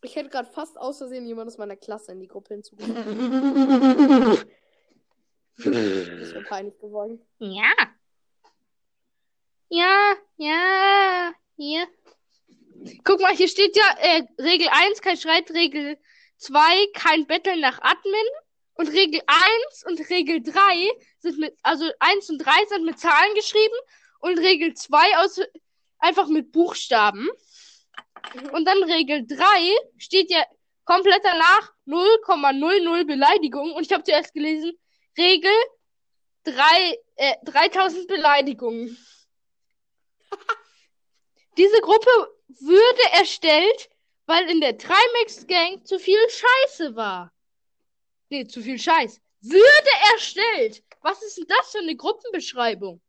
[0.01, 4.47] Ich hätte gerade fast aus Versehen jemand aus meiner Klasse in die Gruppe hinzugefügt.
[5.57, 7.19] Das wäre peinlich geworden.
[7.39, 7.73] Ja.
[9.67, 11.85] Ja, ja, hier.
[13.03, 15.97] Guck mal, hier steht ja äh, Regel 1, kein Streit, Regel
[16.37, 16.61] 2,
[16.93, 18.25] kein Betteln nach Admin.
[18.73, 23.35] Und Regel 1 und Regel 3 sind mit, also 1 und 3 sind mit Zahlen
[23.35, 23.75] geschrieben
[24.21, 25.41] und Regel 2 aus,
[25.97, 27.27] einfach mit Buchstaben.
[28.53, 29.35] Und dann Regel 3
[29.97, 30.45] steht ja
[30.85, 33.73] komplett danach 0,00 Beleidigung.
[33.73, 34.71] Und ich habe zuerst gelesen,
[35.17, 35.51] Regel
[36.45, 38.97] 3, äh, 3000 Beleidigungen.
[41.57, 43.89] Diese Gruppe würde erstellt,
[44.25, 47.31] weil in der Trimax Gang zu viel Scheiße war.
[48.29, 49.21] Nee, zu viel Scheiß.
[49.41, 50.83] Würde erstellt.
[51.01, 53.01] Was ist denn das für eine Gruppenbeschreibung?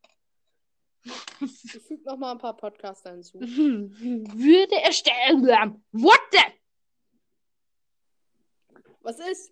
[1.41, 3.41] Ich füge noch mal ein paar Podcaster hinzu.
[3.41, 5.43] Würde erstellt.
[5.93, 6.39] What the?
[9.01, 9.51] Was ist?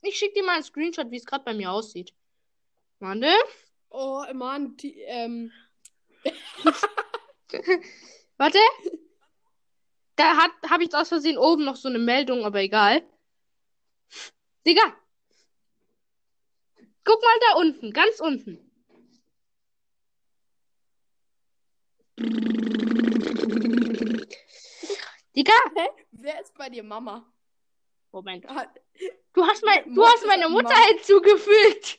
[0.00, 2.14] Ich schick dir mal einen Screenshot, wie es gerade bei mir aussieht.
[2.98, 3.30] Warte.
[3.90, 5.52] Oh, Mann, die, ähm,
[8.36, 8.58] Warte.
[10.16, 13.02] Da hat, habe ich aus Versehen oben noch so eine Meldung, aber egal.
[14.66, 14.96] Digga.
[17.04, 18.58] Guck mal da unten, ganz unten.
[25.34, 25.88] Digga, hä?
[26.12, 27.26] Wer ist bei dir Mama?
[28.12, 28.44] Moment.
[29.32, 31.98] Du hast, mein, du Mortis hast meine Mutter hinzugefügt.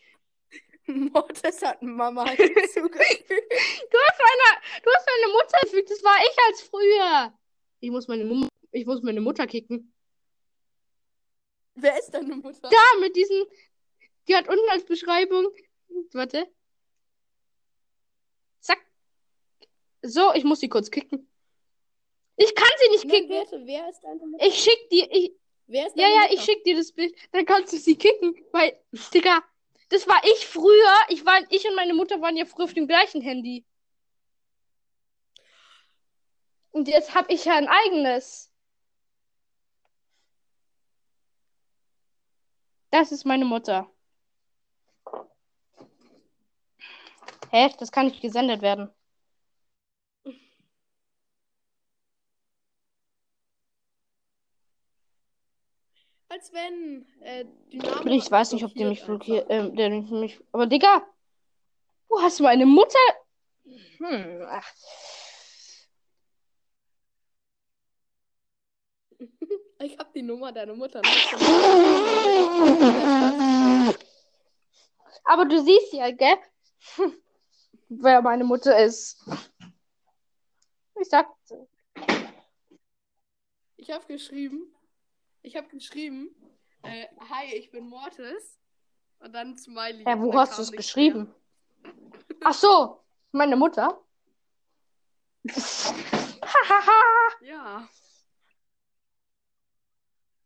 [0.85, 3.29] Mortis hat Mama hinzugefügt.
[3.91, 5.91] Du hast meine, du hast meine Mutter hinzugefügt.
[5.91, 7.33] Das war ich als früher.
[7.79, 9.93] Ich muss meine Mum ich muss meine Mutter kicken.
[11.75, 12.69] Wer ist deine Mutter?
[12.69, 13.45] Da, mit diesen.
[14.27, 15.47] Die hat unten als Beschreibung.
[16.13, 16.47] Warte.
[18.59, 18.79] Zack.
[20.01, 21.29] So, ich muss sie kurz kicken.
[22.35, 23.37] Ich kann sie nicht Nein, kicken.
[23.37, 24.45] warte, wer ist deine Mutter?
[24.45, 25.07] Ich schick dir.
[25.11, 25.33] Ich,
[25.67, 26.33] Wer ist ja, deine ja, Mutter?
[26.33, 27.15] ich schick dir das Bild.
[27.31, 28.35] Dann kannst du sie kicken.
[28.51, 28.79] Weil,
[29.13, 29.43] Digga,
[29.89, 30.95] das war ich früher.
[31.09, 33.65] Ich war, ich und meine Mutter waren ja früher auf dem gleichen Handy.
[36.73, 38.51] Und jetzt hab ich ja ein eigenes.
[42.91, 43.89] Das ist meine Mutter.
[47.51, 47.69] Hä?
[47.79, 48.89] Das kann nicht gesendet werden.
[56.27, 57.45] Als wenn äh,
[58.05, 59.45] Ich weiß nicht, ob die mich blockiert.
[59.49, 60.39] Ähm, der mich.
[60.51, 61.05] Aber Digga!
[62.09, 62.97] Du hast meine Mutter.
[63.99, 64.73] Hm, ach.
[69.79, 71.33] Ich hab die Nummer deiner Mutter nicht.
[75.25, 76.37] Aber du siehst ja, gell?
[77.89, 79.21] Wer meine Mutter ist.
[81.01, 81.27] Ich sag.
[83.75, 84.73] Ich habe geschrieben.
[85.41, 86.33] Ich habe geschrieben.
[86.83, 88.57] Äh, hi, ich bin Mortis.
[89.19, 90.05] Und dann Smiley.
[90.05, 91.33] Ja, wo hast du es geschrieben?
[92.41, 93.03] Ach so,
[93.33, 94.01] meine Mutter.
[95.49, 97.13] Hahaha.
[97.41, 97.49] mehr.
[97.49, 97.89] Ja.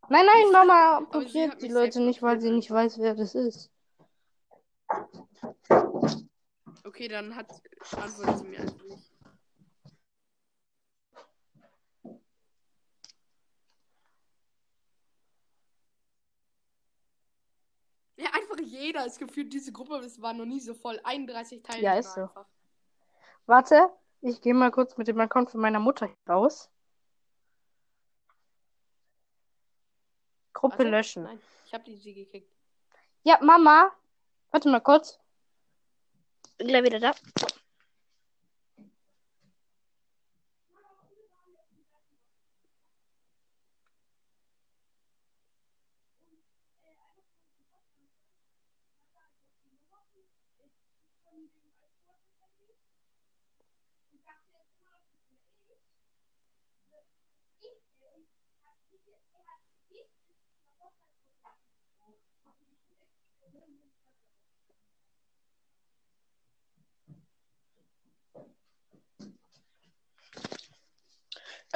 [0.09, 3.71] Nein, nein, Mama blockiert die Leute nicht, weil sie nicht weiß, wer das ist.
[6.83, 7.51] Okay, dann hat
[7.91, 9.11] antwortet sie mir einfach nicht.
[18.15, 20.99] Ja, einfach jeder ist gefühlt diese Gruppe, das war noch nie so voll.
[21.03, 22.21] 31 Teilnehmer ist so.
[22.21, 22.47] einfach.
[23.45, 23.89] Warte,
[24.21, 26.69] ich gehe mal kurz mit dem Account von meiner Mutter raus.
[30.57, 30.89] Gruppe Warte.
[30.89, 31.23] löschen.
[31.23, 32.51] Nein, ich habe die sie gekickt.
[33.23, 33.91] Ja, Mama.
[34.49, 35.19] Warte mal kurz.
[36.57, 37.13] Bin gleich wieder da.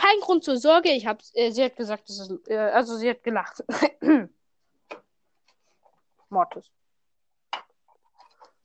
[0.02, 0.90] Kein Grund zur Sorge.
[0.90, 3.64] Ich hab, äh, sie hat gesagt, das ist, äh, also sie hat gelacht.
[6.30, 6.72] Mortis.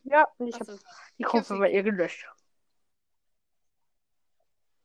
[0.04, 0.86] Ja, und ich habe Achso.
[1.18, 2.26] die Gruppe bei ihr gelöscht.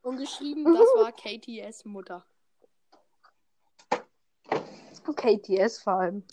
[0.02, 2.26] Und geschrieben, das war KTS Mutter.
[5.16, 6.26] KTS vor allem.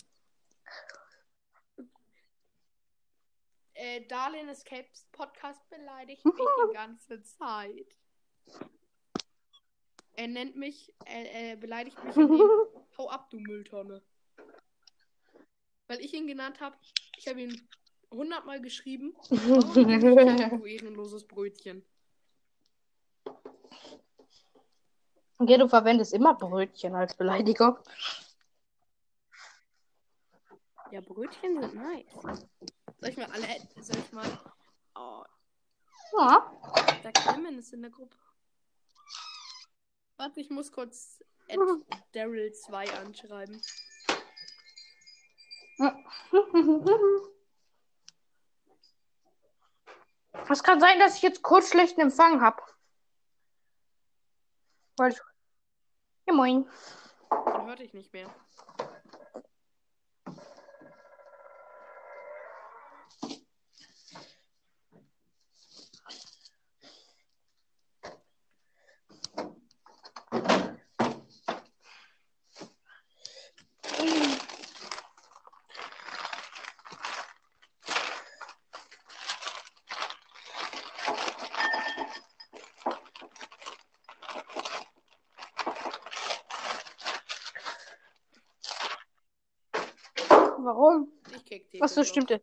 [3.72, 7.96] Äh, Darlene Escapes Podcast beleidigt mich die ganze Zeit.
[10.14, 12.14] Er nennt mich, er, er beleidigt mich
[12.98, 14.02] Hau ab, du Mülltonne.
[15.86, 16.76] Weil ich ihn genannt habe.
[17.16, 17.68] Ich habe ihn
[18.10, 19.16] hundertmal geschrieben.
[19.28, 19.40] Kein
[20.60, 21.84] du ehrenloses Brötchen?
[25.42, 27.78] Ja, du verwendest immer Brötchen als Beleidigung.
[30.90, 32.12] Ja, Brötchen sind nice.
[32.98, 33.46] Soll ich mal alle,
[33.80, 34.26] soll ich mal,
[34.96, 35.22] oh,
[36.18, 36.52] Ja.
[37.02, 38.16] da Clement ist in der Gruppe.
[40.20, 41.24] Warte, ich muss kurz
[42.12, 43.58] Daryl 2 anschreiben.
[50.50, 52.62] Es kann sein, dass ich jetzt kurz schlechten Empfang habe.
[54.98, 56.68] Ja, moin.
[57.30, 58.30] Dann hörte ich nicht mehr.
[90.62, 91.10] Warum?
[91.34, 91.69] Ich kick den.
[91.80, 92.40] Achso, stimmt.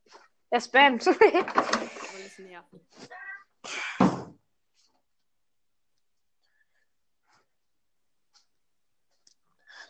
[0.50, 1.06] Er spammt.
[1.06, 2.74] Weil es nervt.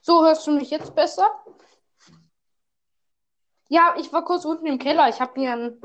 [0.02, 1.30] so, hörst du mich jetzt besser?
[3.70, 5.10] Ja, ich war kurz unten im Keller.
[5.10, 5.82] Ich habe mir ein,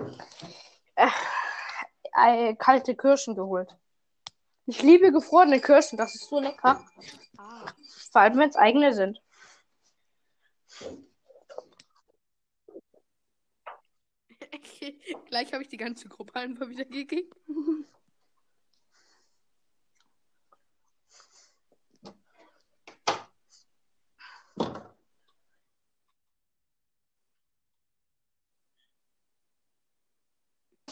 [0.95, 1.09] äh,
[2.15, 3.77] äh, kalte Kirschen geholt.
[4.67, 5.99] Ich liebe gefrorene Kirschen.
[5.99, 6.85] Das ist so lecker.
[7.37, 7.67] Ah.
[8.13, 9.21] Vor allem, wenn es eigene sind.
[15.27, 17.35] Gleich habe ich die ganze Gruppe einfach wieder gekickt.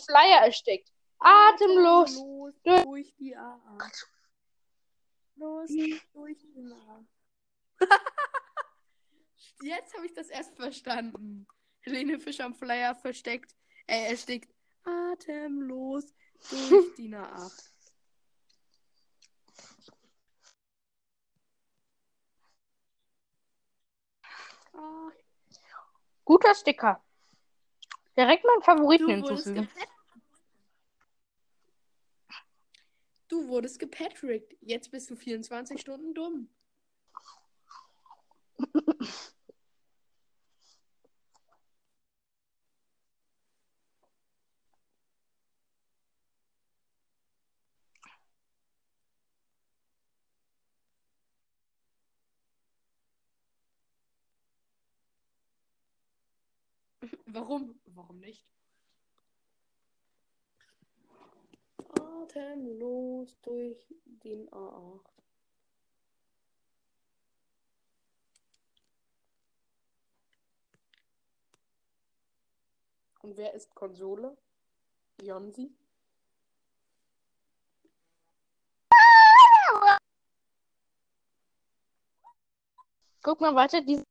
[0.06, 0.92] Flyer erstickt.
[1.18, 2.16] Atemlos.
[2.16, 3.78] Los durch die AA.
[5.36, 5.70] Los
[6.12, 7.04] durch die AA.
[9.62, 11.46] Jetzt habe ich das erst verstanden.
[11.80, 13.54] Helene Fischer am Flyer versteckt.
[13.90, 14.48] Äh, erstickt.
[14.84, 16.14] Atemlos
[16.48, 17.50] durch die AA.
[24.72, 25.10] Ah,
[26.24, 27.02] Guter Sticker.
[28.16, 29.68] Direkt meinen Favoriten du wurdest hinzufügen.
[33.26, 34.56] Du wurdest gepatrickt.
[34.60, 36.48] Jetzt bist du 24 Stunden dumm.
[57.32, 57.78] Warum?
[57.86, 58.44] Warum nicht?
[61.78, 65.00] Atemlos durch den A8.
[73.22, 74.36] Und wer ist Konsole?
[75.22, 75.72] Jonsi?
[83.22, 84.02] Guck mal weiter, die.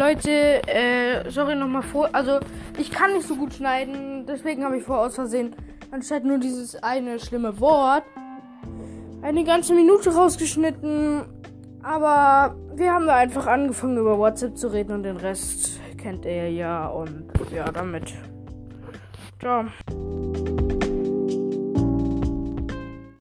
[0.00, 0.30] Leute,
[0.66, 2.08] äh, sorry nochmal vor.
[2.12, 2.40] Also,
[2.78, 5.54] ich kann nicht so gut schneiden, deswegen habe ich vor aus Versehen
[5.90, 8.04] anstatt nur dieses eine schlimme Wort
[9.20, 11.24] eine ganze Minute rausgeschnitten.
[11.82, 16.50] Aber wir haben da einfach angefangen über WhatsApp zu reden und den Rest kennt ihr
[16.50, 16.86] ja.
[16.86, 18.14] Und ja, damit.
[19.38, 19.66] Ciao.